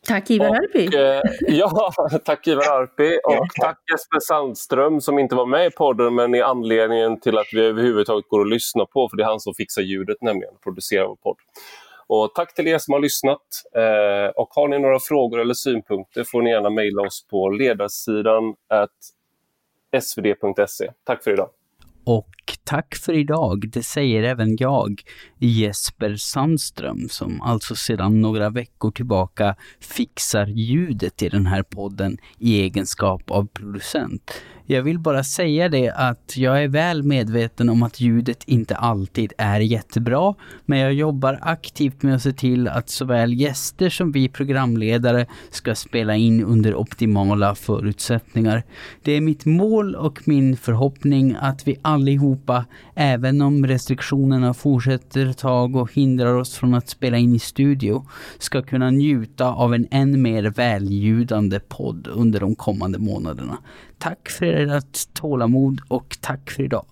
Tack 0.08 0.30
Ivar 0.30 0.48
Arpi. 0.48 0.98
Eh, 0.98 1.22
ja, 1.56 1.92
tack 2.26 2.48
Ivar 2.48 2.82
Arpi 2.82 3.20
och 3.24 3.48
tack 3.62 3.78
Jesper 3.92 4.20
Sandström 4.20 5.02
som 5.02 5.20
inte 5.20 5.36
var 5.36 5.46
med 5.46 5.68
i 5.68 5.72
podden 5.72 6.16
men 6.16 6.36
är 6.36 6.44
anledningen 6.44 7.20
till 7.20 7.38
att 7.38 7.48
vi 7.54 7.62
överhuvudtaget 7.62 8.30
går 8.30 8.42
att 8.42 8.50
lyssna 8.50 8.86
på 8.86 9.10
för 9.10 9.18
det 9.18 9.24
är 9.24 9.28
han 9.28 9.40
som 9.40 9.54
fixar 9.54 9.82
ljudet 9.82 10.18
nämligen, 10.22 10.54
producerar 10.64 11.08
vår 11.08 11.16
podd. 11.16 11.38
Och 12.14 12.34
tack 12.36 12.54
till 12.54 12.68
er 12.68 12.78
som 12.78 12.94
har 12.94 13.00
lyssnat. 13.00 13.42
Eh, 13.76 14.30
och 14.36 14.50
har 14.50 14.68
ni 14.68 14.80
några 14.80 15.00
frågor 15.00 15.40
eller 15.40 15.54
synpunkter 15.54 16.24
får 16.24 16.42
ni 16.42 16.50
gärna 16.50 16.70
mejla 16.70 17.02
oss 17.02 17.28
på 17.28 17.50
ledarsidan 17.50 18.56
svd.se. 20.02 20.92
Tack 21.04 21.24
för 21.24 21.34
idag. 21.34 21.50
Och 22.06 22.30
tack 22.64 22.96
för 22.96 23.14
idag, 23.14 23.70
det 23.70 23.84
säger 23.84 24.24
även 24.24 24.58
jag, 24.60 25.02
Jesper 25.38 26.16
Sandström, 26.16 27.10
som 27.10 27.42
alltså 27.42 27.76
sedan 27.76 28.22
några 28.22 28.50
veckor 28.50 28.92
tillbaka 28.92 29.56
fixar 29.80 30.48
ljudet 30.48 31.22
i 31.22 31.30
den 31.30 31.46
här 31.46 31.64
podden 31.64 32.18
i 32.40 32.62
egenskap 32.62 33.32
av 33.32 33.48
producent. 33.48 34.32
Jag 34.72 34.84
vill 34.84 35.00
bara 35.00 35.24
säga 35.24 35.70
det 35.70 35.90
att 35.90 36.38
jag 36.38 36.64
är 36.64 36.68
väl 36.68 37.04
medveten 37.04 37.70
om 37.70 37.84
att 37.84 38.02
ljudet 38.02 38.44
inte 38.46 38.76
alltid 38.76 39.34
är 39.38 39.60
jättebra, 39.60 40.36
men 40.66 40.80
jag 40.80 40.94
jobbar 40.94 41.40
aktivt 41.42 42.04
med 42.04 42.16
att 42.16 42.22
se 42.22 42.34
till 42.34 42.68
att 42.68 42.90
såväl 42.90 43.34
gäster 43.34 43.90
som 43.90 44.12
vi 44.12 44.30
programledare 44.30 45.26
ska 45.50 45.76
spela 45.76 46.16
in 46.16 46.44
under 46.44 46.76
optimala 46.76 47.56
förutsättningar. 47.56 48.64
Det 49.04 49.12
är 49.12 49.22
mitt 49.22 49.46
mål 49.46 49.96
och 49.96 50.28
min 50.28 50.58
förhoppning 50.58 51.36
att 51.42 51.68
vi 51.68 51.76
allihop 51.82 52.41
Europa 52.42 52.66
även 52.96 53.42
om 53.42 53.68
restriktionerna 53.68 54.54
fortsätter 54.54 55.26
ett 55.26 55.38
tag 55.38 55.76
och 55.76 55.94
hindrar 55.94 56.34
oss 56.34 56.56
från 56.56 56.74
att 56.74 56.90
spela 56.90 57.18
in 57.18 57.36
i 57.36 57.40
studio, 57.40 58.06
ska 58.40 58.62
kunna 58.62 58.90
njuta 58.90 59.54
av 59.54 59.74
en 59.74 59.88
än 59.92 60.22
mer 60.22 60.44
väljudande 60.44 61.60
podd 61.60 62.08
under 62.08 62.40
de 62.40 62.56
kommande 62.56 63.00
månaderna. 63.00 63.58
Tack 63.98 64.30
för 64.30 64.54
ert 64.54 65.14
tålamod 65.14 65.82
och 65.88 66.18
tack 66.22 66.52
för 66.52 66.64
idag. 66.64 66.86